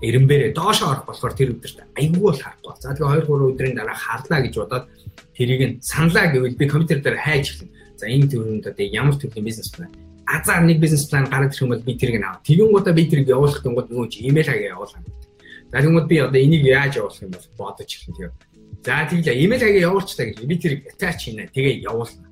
[0.00, 2.74] эренбэрээ доошоо орох болохоор тэр өдөрт айгүй бол харахгүй.
[2.80, 4.84] За тэгээ 2 3 өдрийн дараа харлаа гэж бодоод
[5.36, 7.72] тэрийг нь саналаа гэвэл би компьютер дээр хайж эхэлнэ.
[8.00, 9.92] За энэ төрөнд одоо ямар төрлийн бизнес план
[10.24, 12.42] азар нэг бизнес план гараад ирэх юм бол би тэрийг нь авах.
[12.46, 15.04] Тэгэн гутаа би тэрийг явуулах гэнгүүт нөгөө чи имэйл хагаа явуулах.
[15.70, 18.32] За тэгмэд би одоо энийг яаж явуулах юм бол бодож эхэлнэ тэгээ.
[18.80, 21.50] За тэглээ имэйл хагаа явуулчихлаа гэж би тэрийг attach хийнэ.
[21.52, 22.24] Тэгээ явуулна.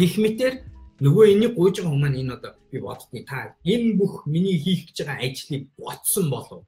[0.00, 0.54] Гэх мэтэр
[1.00, 4.96] нөгөө энийг гуйж байгаа хүмүүс энэ одоо би боддгийн та энэ бүх миний хийх гэж
[5.08, 6.60] байгаа ажлыг ботсон болов.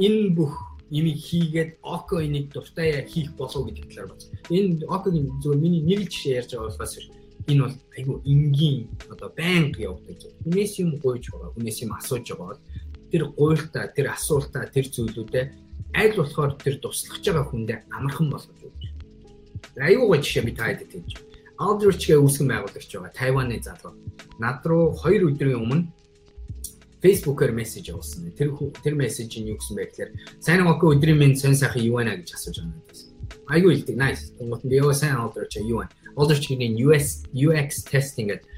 [0.00, 0.54] Энэ бүх
[0.88, 4.32] имийг хийгээд око энийг дуртай хийх болов гэдэг талаар боц.
[4.48, 6.94] Энэ окогийн зөвхөн миний нэг л жишээ ярьж байгаа болохоос
[7.52, 8.78] энэ бол айгүй энгийн
[9.12, 10.16] одоо байнга явдаг.
[10.48, 12.62] Хүнээс юм гуйж байгаа, хүнээс юм асууж байгаа бол
[13.12, 15.44] тэр гуйлтаа, тэр асуултаа, тэр зүйлүүдээ
[16.00, 18.82] аль болохоор тэр туслах байгаа хүндээ амархан болгож өгч.
[19.76, 23.94] Гоо жишээ би таад хэлж байна Aldrich-гээ үүсгэн байгуулагч байгаа Тайваны залуу.
[24.38, 25.86] Над руу 2 өдрийн өмнө
[27.04, 28.32] Facebook-оор мессеж явуулсан.
[28.32, 32.00] Тэр тэр мессеж нь юу гэсэн бэ гэхээр сайн уу өдрийн минь сонь сайхан юу
[32.00, 33.12] байна гэж асууж байгаа юм байна.
[33.52, 34.32] Айгүй илдэг nice.
[34.40, 35.92] Тэгмэт би яа сайн Aldrich юу байна?
[36.16, 38.48] Aldrich-ийн US UX testing гэдэг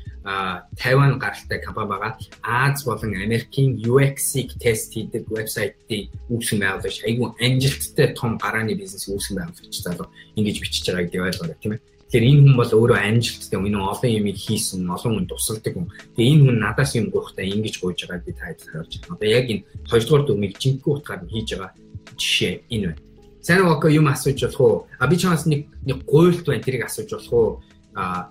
[0.78, 2.18] Тайван гаралтай компани байгаа.
[2.42, 9.38] Аз болон Америкийн UX-ийг тест хийдэг вебсайтыг үүсгэн байгуулагч айгүй амжилттай том гарааны бизнес үүсгэн
[9.38, 11.82] байгуулагч залуу ингэж бичиж байгаа гэдэг ойлгоорой тийм ээ.
[12.06, 15.90] Тэгэхээр энэ хүн бол өөрөө амжилттай энэ олон юм хийсэн, олон хүн тусалдаг хүн.
[16.14, 19.14] Тэгээ энэ хүн надаас юм гоохтай ингэж гуйж байгааг би таад харуулж байна.
[19.18, 21.72] Одоо яг энэ хоёрдугаар дүрмийг жинхэнэ утгаар нь хийж байгаа
[22.14, 23.02] жишээ энэ байна.
[23.42, 24.76] Сайн уу юм асууж болох уу?
[25.02, 27.50] А би чамаас нэг нэг гуйлт байна тэрийг асууж болох уу?
[27.98, 28.30] А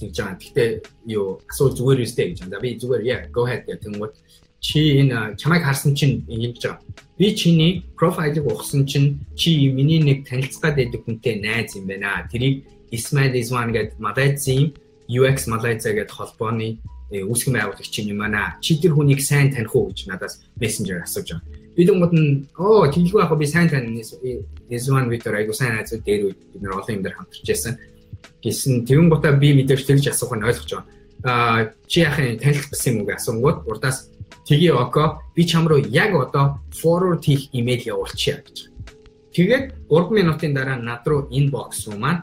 [0.00, 0.36] гэж байгаа.
[0.36, 0.70] Гэхдээ
[1.16, 2.60] юу асуул зүгээр үстэй гэж байна.
[2.60, 4.14] Би зүгээр яа go ahead гэх тэнгууд
[4.60, 6.80] чи энэ чамайг харсан чинь ингэж байгаа.
[7.18, 12.26] Би чиний профайлыг ухсан чинь чи миний нэг танилцгаад байдаг хүнтэй найз юм байна.
[12.32, 14.74] Тэрийг Ismail Iswan гэдэг Малайзийн
[15.08, 16.80] UX Malaysia гэдэг холбооны
[17.12, 18.56] э, үүсгэн байгуулагч юм байна.
[18.60, 21.44] Чи тэр хүнийг сайн таних уу гэж надаас мессенжер асууж байгаа.
[21.76, 24.14] Би думгууд нь оо тэлгүй яг би сайн таних
[24.70, 27.76] Iswan Victor айгуу сайн найзууд дээр бид нар олон юм дээр хамтарч байсан
[28.40, 30.88] гэсэн тэгэн гутаа би мэдээж тэгж асуух нь ойлгож байгаа.
[31.24, 34.08] Аа чи яхаа танилт басан юм уу гэж асуунгууд урдаас
[34.44, 38.68] тгий око би чам руу яг одоо forward хийх имэйл явуулчихъя гэж.
[39.32, 42.22] Тэгээд 3 минутын дараа над руу inbox руу маань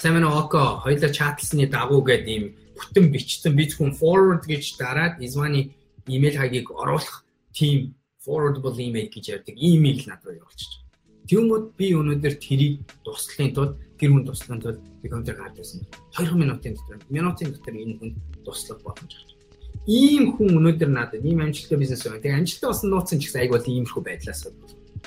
[0.00, 5.76] сайн око хоёлаа чатлсны дагуу гэдэг ийм бүтэн бичсэн би зөвхөн forward гэж дараад Iswani
[6.08, 7.92] имэйл хаягийг оруулах team
[8.24, 10.80] forwardable email гэж ярьдаг имэйл над руу явуулчих.
[11.28, 15.84] Тэгмүүд би өнөөдөр тэрийг туслахын тулд гэр бүл туслахын тулд би контент гард байсан.
[16.16, 19.36] 2 минутын дотор минутын дотор энэ хүн туслах боломж авч.
[19.84, 22.24] Ийм хүн өнөөдөр надад ийм амжилттай бизнес байна.
[22.24, 24.48] Тэгээ амжилттай болсон нууцсан ч гэсэн айгуул иймэрхүү байдлаас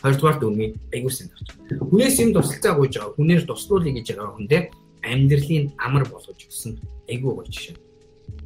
[0.01, 1.49] хоёрдугаар дүрмийн айгуул сайн тавч.
[1.81, 3.17] Хүнээс юм туслалцаа гуйж байгаа.
[3.17, 4.61] Хүнээр туслуулъя гэж байгаа хүндээ
[5.03, 6.79] амьдралын амар болгож өгсөн
[7.11, 7.77] айгуу гоё жишээ.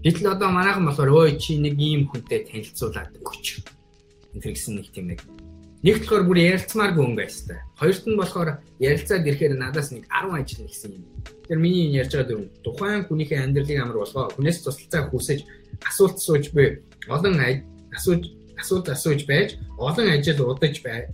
[0.04, 3.62] Гэтэл одоо манайхан болохоор өө чи нэг ийм хүнтэй танилцуулаад өгч.
[4.34, 5.22] Энэ гэсэн нэг тийм нэг
[5.86, 7.62] Нэг болохоор бүр ярилцмааргүй хүн байстай.
[7.78, 8.50] Хоёрт нь болохоор
[8.82, 11.06] ярилцаад ирэхээр надаас нэг 10 ажил нэгсэн юм.
[11.46, 14.26] Тэгэхээр миний ярьж байгаа дүр тухайн хүнийхээ амьдралыг амар болгоо.
[14.34, 15.40] Хүнээс туслалцаа хүсэж
[15.86, 17.38] асуулт сууж буй олон
[17.94, 18.22] асууж
[18.58, 21.14] асуулт асууж байж олон ажил удаж бай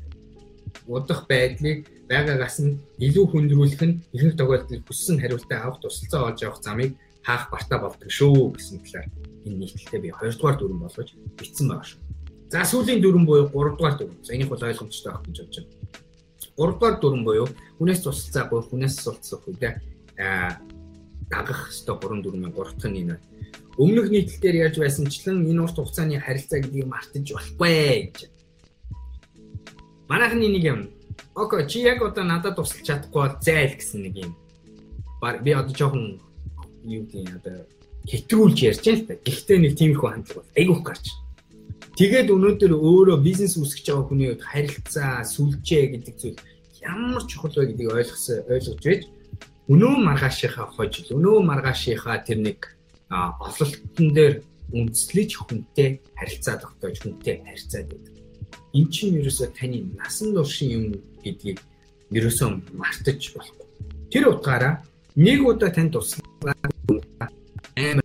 [0.88, 6.62] удах байдлыг байгаагаас нь илүү хүндрүүлэх нь ихэнх тохиолдолд хүссэн хариултаа авах тусалцаа олж авах
[6.64, 6.92] замыг
[7.24, 9.08] хаах бартаа болдог шүү гэсэн талаар
[9.48, 12.02] энэ нийтлэлтэй би хоёрдугаар дүрэн болгож бичсэн байгаа шүү.
[12.52, 14.20] За сүүлийн дөрвөн буюу 3 дугаар дөрвөн.
[14.24, 15.72] За энийг бол ойлгомжтой авах гэж бодож байна.
[16.60, 17.48] 3 дугаар дөрвөн буюу
[17.80, 19.74] хүнээс тусалцаагүй хүнээс суулцах үедээ
[20.20, 20.60] аа
[21.32, 23.16] дагах ёстой 3 дөрвөн 3 дахь нь энэ.
[23.82, 28.30] Өмнөх нийтлэлээр яаж байсанчлан энэ урт хугацааны харилцаа гэдгийг мартаж болохгүй гэж.
[30.06, 30.82] Манайхны нэг юм.
[31.36, 34.32] Окей, чи яг одоо надад тусалж чадахгүй зайл гэсэн нэг юм.
[35.42, 36.22] Би одоо жоохон
[36.84, 37.58] юу гэдэг одоо
[38.06, 39.14] хэтрүүлж ярьж байна л та.
[39.22, 41.06] Гэхдээ нэг тиймэрхүү хандлага бол айгүйх гарч
[41.94, 46.40] Тэгээд өнөөдөр өөрөө бизнес үүсгэж байгаа хүний хувьд харилцаа, сүлжээ гэдэг зүйл
[46.82, 49.02] ямар чухал вэ гэдгийг ойлгосон ойлгож байж
[49.70, 52.60] өнөө маргаашийнхаа хожил, өнөө маргаашийнхаа тэр нэг
[53.14, 54.42] ололтон дээр
[54.74, 58.13] үндэслэж хүнтэй харилцаа тогтоож хүнтэй харьцаад байдаг.
[58.74, 60.86] Эн чинь ерөөсөө таны насан туршийн юм
[61.22, 61.60] гэдгийг
[62.10, 63.68] ерөөсөө мартаж болохгүй.
[64.10, 64.82] Тэр утгаараа
[65.16, 68.04] нэг удаа танд туслах амар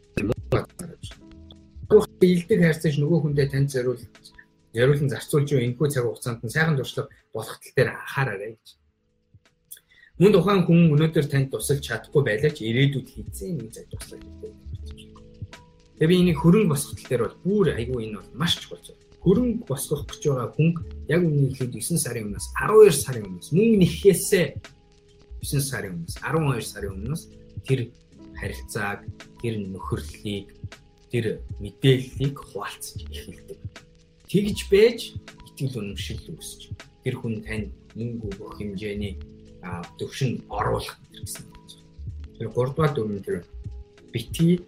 [2.20, 4.02] илдэг хайрцаж нөгөө хүндээ танд зориул
[4.74, 8.66] яриулан зарцуулж юу энэхүү цаг хугацаанд нь сайхан туршлага болох тал дээр анхаараарай гэж.
[10.20, 14.52] Мөн тухайн хүн өнөөдөр танд тусалж чадахгүй байлаа ч ирээдүйд хийцэн нэг цаг туслах хэрэгтэй.
[15.96, 18.97] Тэгээ би энийг хөрөнгө босгох тал дээр бол бүр айгүй энэ бол маш чухал зүйл.
[19.28, 20.72] Хөрөнгө босгох гэж байгаа хүн
[21.12, 24.46] яг үнийг ихэд 9 сарын өмнөөс 12 сарын өмнөөс мөнгө нэхээсээ
[25.44, 27.22] 9 сарын өмнөөс 12 сарын өмнөөс
[27.68, 27.80] тэр
[28.40, 29.04] харилцааг
[29.44, 30.48] тэр нөхөрлөлийг
[31.12, 33.60] тэр мэдээллийг хуваалцаж эхэлдэг.
[34.32, 35.12] Тэгж байж
[35.44, 36.72] итгэл үнэмшил үүсч
[37.04, 37.68] тэр хүн тань
[38.00, 39.20] мөнгө өгөх хэмжээний
[40.00, 41.44] төвшин оруулах гэсэн.
[42.40, 43.44] Тэр 3 дугаар дүрмэн тэр
[44.08, 44.64] бити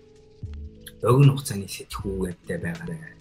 [1.00, 3.19] өгн хугацааны сэтгүүгээдтэй байгаарай.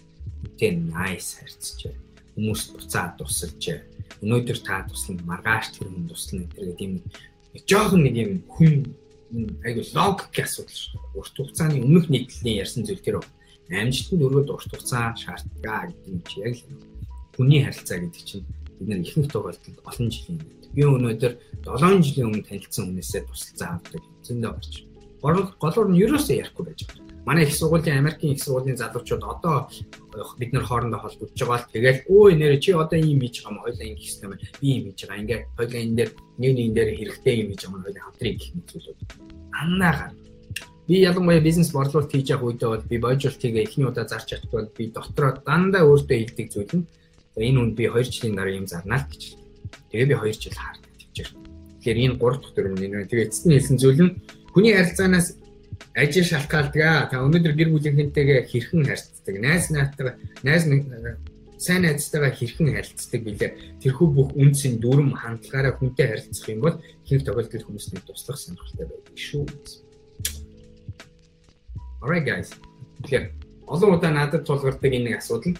[0.58, 1.92] Тэ найс харьцаж
[2.36, 3.64] хүмүүст буцаад тусалж
[4.22, 6.94] өнөөдөр та туслана маргааш тэр хүн туслана гэдэг юм
[7.66, 8.74] жоохон нэг юм хүн
[9.64, 11.00] айгу логик асуудал шүү.
[11.14, 13.22] Урт хугацааны өмнөх нийтлэлийн ярьсан зүйл тэр
[13.70, 16.64] амжилтанд өргөд урт хугацаа шаарддаг гэдэг нь яг л
[17.38, 18.46] хүний харилцаа гэдэг чинь
[18.78, 20.38] бид нар ихэнх тохиолдолд олон жилийн
[20.74, 21.32] би өнөөдөр
[21.66, 24.74] 7 жилийн өмнө танилцсан хүнээсээ тусалцаа авдаг зөндөө гарч.
[25.22, 27.09] Гол голоор нь ерөөсөө ярихгүй байж байгаа.
[27.26, 29.68] Манай их сургуулийн Америкийн их сургуулийн залуучууд одоо
[30.38, 33.62] бид нар хоорондоо холбогдож байгаа л тэгэл өө нэр чи одоо ийм хийж байгаа юм
[33.64, 36.10] хоёлаа ингэ хийх юм би ийм хийж байгаа ингээд хоёлаа энэ дээр
[36.40, 39.00] нэг нэгэн дээр хэрэгтэй юм хийж байгаа хоёлаа хамтран гэх мэт зүйлүүд
[39.60, 40.12] аннаагаар
[40.88, 44.70] би ялангуяа бизнес борлуулалт хийж явах үедээ бол би боожуултыг эхний удаа зарч чаддаг бол
[44.76, 46.84] би дотроо дандаа өөртөө хэлдэг зүйл нь
[47.38, 49.38] энэ үнд би 2 жилийн дараа юм зарнаа гэж.
[49.90, 51.30] Тэгээ би 2 жил хаардаг тэгчээр.
[51.78, 53.06] Тэгэхээр энэ 3 дахь төрөм нэ.
[53.06, 54.12] Тэгээ эцэст нь хэлсэн зүйл нь
[54.50, 55.26] хүний харилцаанаас
[55.94, 57.10] ажил шалтгаалдаг.
[57.10, 59.34] Та өнөөдөр гэр бүлийнхэнтэйгээ хэрхэн харьцдаг?
[59.40, 60.14] Найз наатайгаа
[60.46, 60.64] найз
[61.60, 63.50] сайн найзтайгаа хэрхэн харилцдаг билээ.
[63.84, 69.16] Тэрхүү бүх үндсийн дүрм хандлагаараа хүнтэй харилцах юм бол ихэнх тохиолдолд хүмүүсний туслах сонирхолтой байдаг
[69.20, 69.44] шүү.
[72.00, 72.56] Alright guys.
[73.04, 73.24] Тэгэхээр
[73.68, 75.52] олон удаа надад тулгардаг энэ нэг асуудал.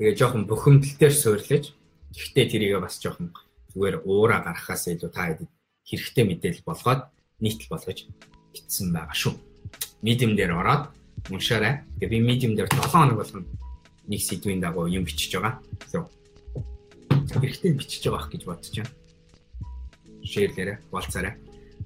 [0.00, 1.76] Тэгээ жоохон бухимдалтай суйрлаж.
[2.16, 3.36] Гэхдээ тэрийг бас жоохон
[3.76, 5.44] зүгээр уураа гаргахаас илүү та хэд
[5.84, 7.12] хэрэгтэй мэдээлэл болгоод
[7.44, 8.08] нийтл болгож
[8.52, 9.34] бичсэн байгаа шүү.
[10.02, 10.90] Medium дээр ороод
[11.30, 11.84] уншаарай.
[12.00, 13.46] Тэгээ би Medium дээр 7 хоног болгоно
[14.08, 15.58] нэг сэдвийн дагуу юм бичиж байгаа.
[15.92, 16.08] So
[17.30, 18.90] хэрэгтэй бичиж байгаа гэж бодож байна.
[20.24, 21.34] Шеэрлээрэ, болцаарай.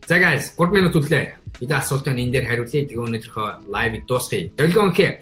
[0.08, 1.36] За guys, 3 минут үлээ.
[1.60, 2.84] Бид асуултанд энэ дээр хариулъя.
[2.84, 4.50] Тэгээ өнөөдрийнхөө лайвыг дуусгая.
[4.58, 5.20] Долгионхэ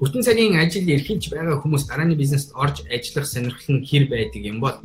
[0.00, 4.58] бүтэн цагийн ажил эрхэлж байгаа хүмүүс дарааны бизнест орж ажиллах сонирхол нь хэр байдаг юм
[4.60, 4.76] бол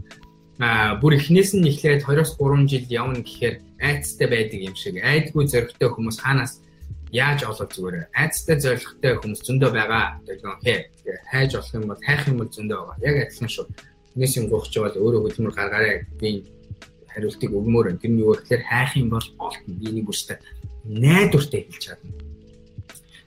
[0.60, 5.00] а бүр эхнээс нь эхлээд 2-3 жил явна гэхээр айцтай байдаг юм шиг.
[5.00, 6.62] Айдгүй зөрөгтэй хүмүүс хаанаас
[7.12, 8.12] яаж олох зүгээр?
[8.14, 10.22] Айцтай зоригтой хүмүүс зөндөө байгаа.
[10.28, 10.76] Гэдэг хэ
[11.32, 12.98] хайж олох юм бол хайх юм бол зөндөө байгаа.
[13.02, 13.66] Яг адилхан шүү.
[14.16, 16.30] Нэгээс юм гоохч бол өөрөө хөдөлмөр гаргаарай би
[17.10, 20.38] хариултыг өгмөр тэр нь юу гэхээр хайх юм бол олтно би нэг үстэй.
[20.86, 22.14] Найдвартай хэлж чадна.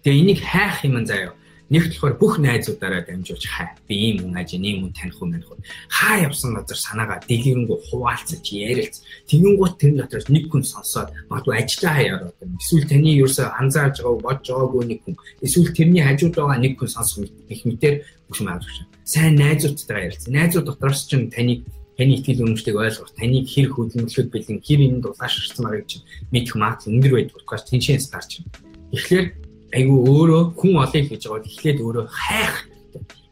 [0.03, 1.35] Тэгээ энийг хайх юм заяа
[1.73, 3.73] Нэгт болохоор бүх найзуудаараа дамжуулж хай.
[3.89, 5.65] Би ийм хүн аж, ийм хүн таних хүн хүн.
[5.89, 9.01] Хаа явсан газар санаагаа дэлгэрэнгүй хуваалцаж ярилц.
[9.33, 12.61] Тэгэнгუთ тэр дотроос нэг хүн сонсоод магадгүй ажиллаа хаяад байна.
[12.61, 15.17] Эсвэл таны ерөөсө анзаарж байгааг бодж байгаагүй нэг хүн.
[15.41, 17.95] Эсвэл тэрний хажууд байгаа нэг хүн сонсох их мэтэр
[18.29, 18.85] бүх юм авч.
[19.09, 20.37] Сайн найзуудтайгаа ярилцсан.
[20.37, 21.65] Найзууд дотроос ч таны
[21.97, 26.93] таны итгэл үнэмшлийг ойлгох, таныг хэр хөдөлмөрлөхөд бэлэн, хэр энэ дулаашрсан байгааг чинь мэдэх магадлал
[26.97, 27.37] өндөр байдаг.
[27.37, 28.73] Учраас тэнцэнс тарч байна.
[28.93, 29.27] Тэгэхээр
[29.73, 32.57] айгүй өөрөө хүн олъё гэж байгаа эхлээд өөрөө хайх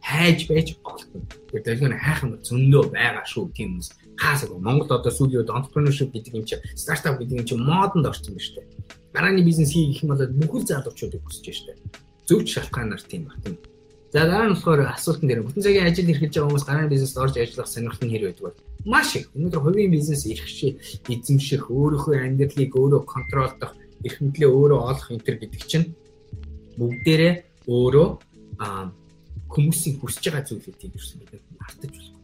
[0.01, 1.21] хайж байж олдно.
[1.53, 3.89] Тэгээд долгион хайх юм зөндөө байгаа шүү тийм хүмүүс.
[4.17, 8.33] Хаасаг Монгол одоо сүүлийн үед entrepreneurship гэдэг юм чи стартап гэдэг юм чи модонд орсон
[8.33, 8.67] байна шүү дээ.
[9.13, 11.77] Дарааны бизнес хийх юм бол бүхэл залуучуудыг хүсэж байна шүү дээ.
[12.27, 13.57] Зөвч шалтгаанаар тийм баг тийм.
[14.11, 17.35] За дараа нь болохоор асуултан дээр бүтэн цагийн ажил эрхэлж байгаа хүмүүс гарааны бизнест орж
[17.37, 18.51] ажиллах сонирхол нь хэр байдаг вэ?
[18.83, 19.29] Маш их.
[19.37, 20.71] Өнөөдөр хувийн бизнес эрхшээ,
[21.07, 23.71] эзэмших, өөрийнхөө амьдралыг өөрөө контролдох,
[24.03, 25.87] эрх мэдлээ өөрөө олох энэ төр гэдэг чинь
[26.81, 27.33] бүгдээрээ
[27.69, 28.09] өөрөө
[29.53, 32.21] хүмүүсийн хүсэж байгаа зүйлүүдийг ирсэн бид мартаж болохгүй.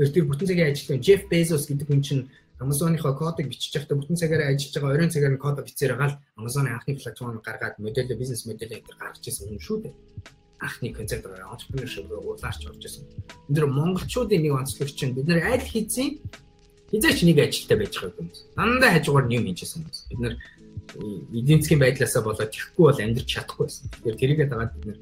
[0.00, 2.24] Тэр тэр бүтэн цагийн ажилтан Jeff Bezos гэдэг хүн чинь
[2.60, 6.70] Amazon-ийнхоо кодыг бичиж байхдаа бүтэн цагаараа ажиллаж байгаа оройн цагаар нь код бичээр хагаал Amazon-ы
[6.72, 9.94] анхны платформ гаргаад модельо бизнес модель энэ гаргаж ирсэн хүн шүү дээ.
[10.60, 13.04] Анхны концепт entrepreneurship уулаарч орж ирсэн.
[13.48, 16.08] Энд дэр монголчуудын нэг онцлог чинь бид нэр аль хэзээ
[16.92, 18.30] хизээч нэг ажилтаа байж байгаа юм.
[18.56, 19.92] Дандаа хажуугаар юм хийжсэн юм.
[20.10, 20.34] Бид нэр
[20.96, 23.86] эдийн засгийн байдлаасаа болоод тэхгүй бол амьдрч чадахгүй байсан.
[23.90, 24.98] Тэгэхээр тэрийгээ дагаад бид нэр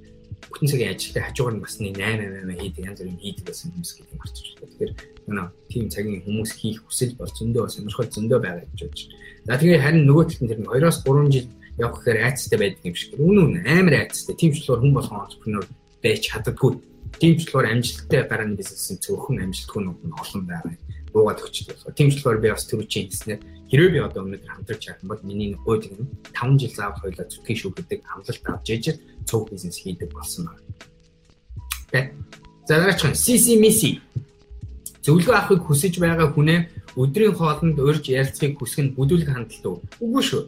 [0.48, 3.92] бүтэн цагийн ажилтай хажуугаар нь бас нэг 8 8 хийдэг янз бүрийн хийдэг байсан хүмүүс
[3.96, 4.68] гэдэг юм арчиж байна.
[4.68, 4.92] Тэгэхээр
[5.28, 9.18] манай тийм цагийн хүмүүс хийх хүсэл бол зөндөө сонирхол зөндөө байгаа гэж бодож байна.
[9.48, 12.96] За тэгээ харин нөгөө талд нь тэр 2-оос 3 жил явах гэхээр айцтай байдаг юм
[12.96, 13.10] шиг.
[13.18, 14.34] Үнэн үнэн амар айцтай.
[14.36, 15.64] Тийм ч болохоор хүн болгон entrepreneur
[16.02, 16.72] байж чаддаггүй.
[17.18, 20.74] Тийм ч болохоор амжилттай гарааны бизнесийн цөөхөн амжилтгүйнүүд нь олон байгаа
[21.12, 21.76] буугаад өгчтэй.
[21.96, 23.40] Тийм ч болохоор би бас төрүүчийн хийснээр
[23.70, 27.56] хэрвээ би одоо өнөөдөр харах юм бол миний гойд юм 5 жил заавал хоёлаа зүтгэн
[27.60, 28.84] шүү гэдэг амлалт авч ээж
[29.28, 30.62] цуг бизнес хийдэг болсон байна.
[31.92, 32.12] Тэ.
[32.68, 34.00] За дараач нь CC Messi
[35.04, 36.60] зөвлөгөө авахыг хүсэж байгаа хүнээ
[36.96, 39.64] өдрийн хоолнд урьж ярилцахыг хүсэх нь бүдүүлэг хандлт
[40.00, 40.42] үгүй шүү.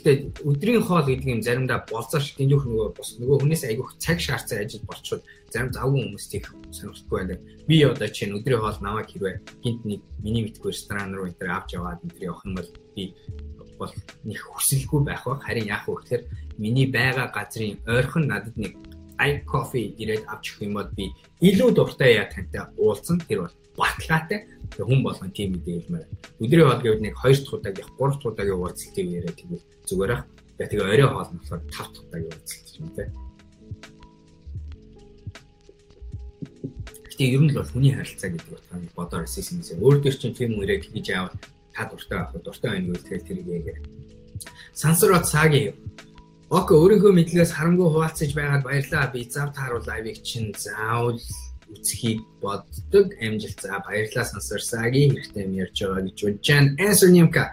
[0.00, 4.16] Гэтэ өдрийн хоол гэдэг юм заримдаа болцоо шиг гинөх нөгөө бос нөгөө хүнээс айгүйх цаг
[4.16, 5.22] шаардсан ажил болчиход
[5.52, 7.36] зарим завгүй хүмүүс тийх сонирхолтой байна.
[7.68, 11.76] Би одоо чинь өдрийн хоол намайг хэрвээ гинт нэг миний мэдгүй ресторан руу энэ авч
[11.76, 13.04] яваад энэ явах юм бол би
[13.76, 13.92] бол
[14.24, 16.22] нэг хүсэлгүй байх ба харин яах вэ гэхээр
[16.56, 18.72] миний байгаа газрын ойрхон надад нэг
[19.20, 21.12] ай кофе ирээд авч өгөх юм бол би
[21.44, 23.20] илүү дуртай яа тантай уулзсан.
[23.28, 24.48] Тэр бол баталгаатай
[24.78, 26.06] хүн болгон тийм мэдээлмээр.
[26.38, 30.24] Өдрийн хоол гэвэл нэг 2 дахь удаагийн 3 дахь удаагийн уулзалтыг яриад тэгвэл зүгээр ах.
[30.58, 33.04] Тэгээ орой хоол нь болохоор 5 дахь удаагийн уулзалт юм те.
[37.10, 40.88] Гэтэ ер нь бол хүний харилцаа гэдэг утгаар бодоор системээс өөр дөр чинь тийм үрэг
[40.88, 41.36] хийж аваад
[41.74, 43.84] та дуртай авах дуртай байна гэвэл тэгэл тэрийг яагаад
[44.72, 45.74] сансрот сагийн
[46.50, 49.14] Окей, өөрийнхөө мэдлэгээс харамгүй хуваалцаж байгаад баярлалаа.
[49.14, 51.14] Би зав тааруул лайвыг чинь заавал
[51.70, 56.74] үцхийг боддог амжилт за баярлалаа сансарсагийн хэрэгтэй юм ярьж байгаа гэж бодож байна.
[56.78, 57.44] Answer Nimka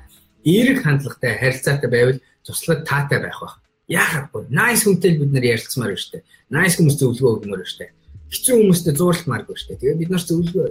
[0.44, 3.62] эерэг хандлагатай харилцаатай байвал туслах таатай байх бах.
[3.88, 6.24] Яахахгүй nice хүнтэй бид нар ярилцмаар байна штэ.
[6.50, 7.92] Nice хүмүүс зөвлөгөө өгмөр байна штэ.
[8.32, 9.80] Хэцүү хүмүүстэй зууралмааргүй штэ.
[9.80, 10.68] Тэгээ бид нар зөвлөгөө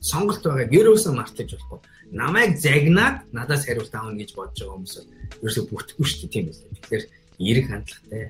[0.00, 1.80] сонголт байгааг ерөөсөө мартаж болохгүй.
[2.12, 4.94] Намайг загнаад надаас хариулт аавна гэж бодож байгаа хүмүүс
[5.40, 6.56] ерөөсөө бүтэхгүй штэ тийм үү.
[6.84, 7.04] Тэгэхээр
[7.40, 8.24] эерэг хандлагатай.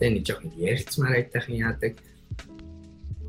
[0.00, 1.92] Тэ нэг жоохон ярилцмаар айтайхан яадаг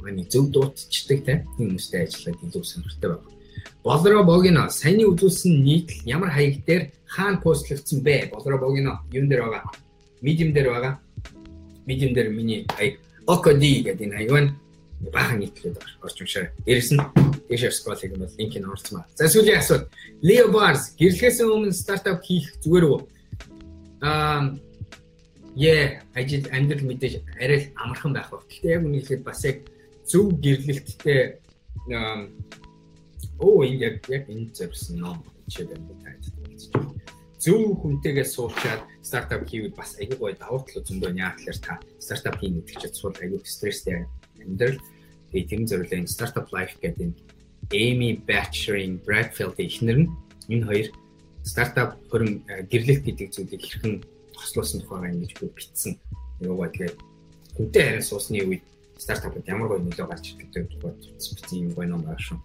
[0.06, 3.36] миний зөв дуутчдаг тийм хүмүүстэй ажиллаад илүү сонирхолтой байна.
[3.84, 8.30] Болро богино саяны үзүүлсэн нийтлэл ямар хаяг дээр хаана постлогдсон бэ?
[8.34, 9.72] Болро богино юун дээр байгаа?
[10.22, 10.94] Medium дээр байгаа.
[11.86, 14.52] Medium дээр миний хаяг OKD гэдэг энэ хаяг байна.
[15.14, 16.50] Баахан нийтлээд орч уншаа.
[16.66, 17.02] Дээрэс нь
[17.50, 19.06] хийх юм бол линкийг оруулцгаа.
[19.14, 19.90] За сүүлийн асуулт.
[20.22, 23.00] Leo Bars гэрлэхээс өмнө стартап хийх зүгээр үү?
[24.02, 24.58] Аа
[25.56, 28.44] яа ажил амьдрал мэдээж арай амархан байх ба.
[28.50, 29.58] Гэхдээ яг хэлэхэд бас яг
[30.06, 31.42] зөв гэрлэлттэй
[33.42, 36.94] оо энэ яг яг энэ зэрсэн ном чигээр тааж байна.
[37.42, 42.42] Зөв хүнтэйгээ суучаад стартап хийвэл бас аягүй гоё давуу тал зөндөө яа тэгэхээр та стартап
[42.42, 44.06] хийнэ гэдэг чинь суул аягүй стресстэй
[44.42, 44.82] амьдрал.
[45.30, 47.14] Тэгээ тийм зөвлөө энэ стартап лайф гэдэг
[47.74, 50.10] Amy Batcherin Bradfield ихнэр нь
[50.50, 50.88] энэ хоёр
[51.46, 53.96] стартап хөрөн гэрлэлт гэдэг зүйлийг хэрхэн
[54.34, 55.94] хослуулсан тухайгаа ингэж би битсэн.
[56.42, 56.98] Юугаа тэгээд
[57.58, 58.66] хүнтэй харин суусны үед
[58.98, 62.40] стартапд ямар гоё нөлөө гарч ирдэг тухай битсэн юм гоё ном байгаа шүү.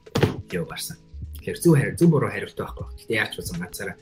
[0.53, 0.96] Юу гарсан.
[1.38, 2.86] Тэгэхээр зөв хариу зөв буруу хариултаа байхгүй.
[2.98, 3.96] Гэтэ яаж ч байсан ганцаараа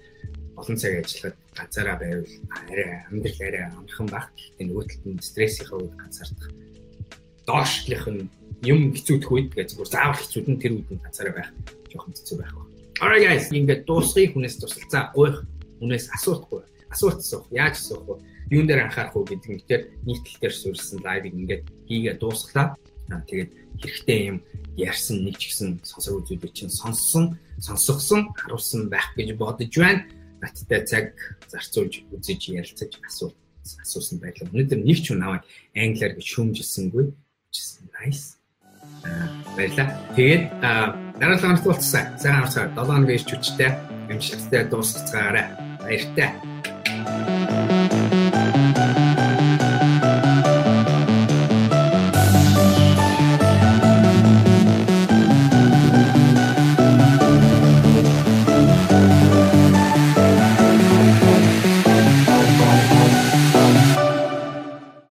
[0.57, 2.33] олон цаг ажиллахад ганцаараа байвал
[2.73, 4.27] арай амьдрал арай амархан баг.
[4.35, 6.51] Гэтэ нөгөө талд нь стрессийнхаа үед ганцаардах.
[7.47, 8.23] Доошлих нь
[8.65, 11.51] юм хэцүүдэх үед тэгээ зүгээр заавал хэцүүд нь тэр үед нь ганцаараа байх
[11.93, 12.65] жоохон хэцүү байх ба.
[12.99, 15.47] Alright guys, ингээд дуусгыг хүнээс тусалцаа гойх
[15.79, 18.15] хүнээс асуултгүй асуулт асуух, яаж асуух вэ?
[18.51, 22.77] Юун дээр анхаарах вэ гэдэг нь тэр нийтлэл дээр суурьсан лайвыг ингээд хийгээ дуусглаа.
[23.09, 24.37] Тэгээд хэрэгтэй юм
[24.77, 30.05] ярьсан нэг ч гэсэн сонсог үзүүдийг чинь сонссон, сонсгосон, харуулсан байх гэж бодож байна.
[30.41, 31.13] Баттай цаг
[31.51, 33.37] зарцуулж үзэж ярилцаж асуулт
[33.85, 34.49] асуусан байлаа.
[34.49, 35.45] Өнөөдөр нэг ч хүн аваад
[35.77, 37.05] англиар гэж шүүмжилсэнгүй.
[38.01, 38.39] Nice.
[39.57, 39.89] Баярлаа.
[40.17, 42.17] Тэгээд дараа хоногт уулзсан.
[42.17, 43.73] Сайн харцгаа 7 хоног ирч хүчтэй
[44.09, 45.47] амжилттай дуусгацгаарай.
[45.83, 46.33] Баяртай.
[46.99, 47.38] Thank you.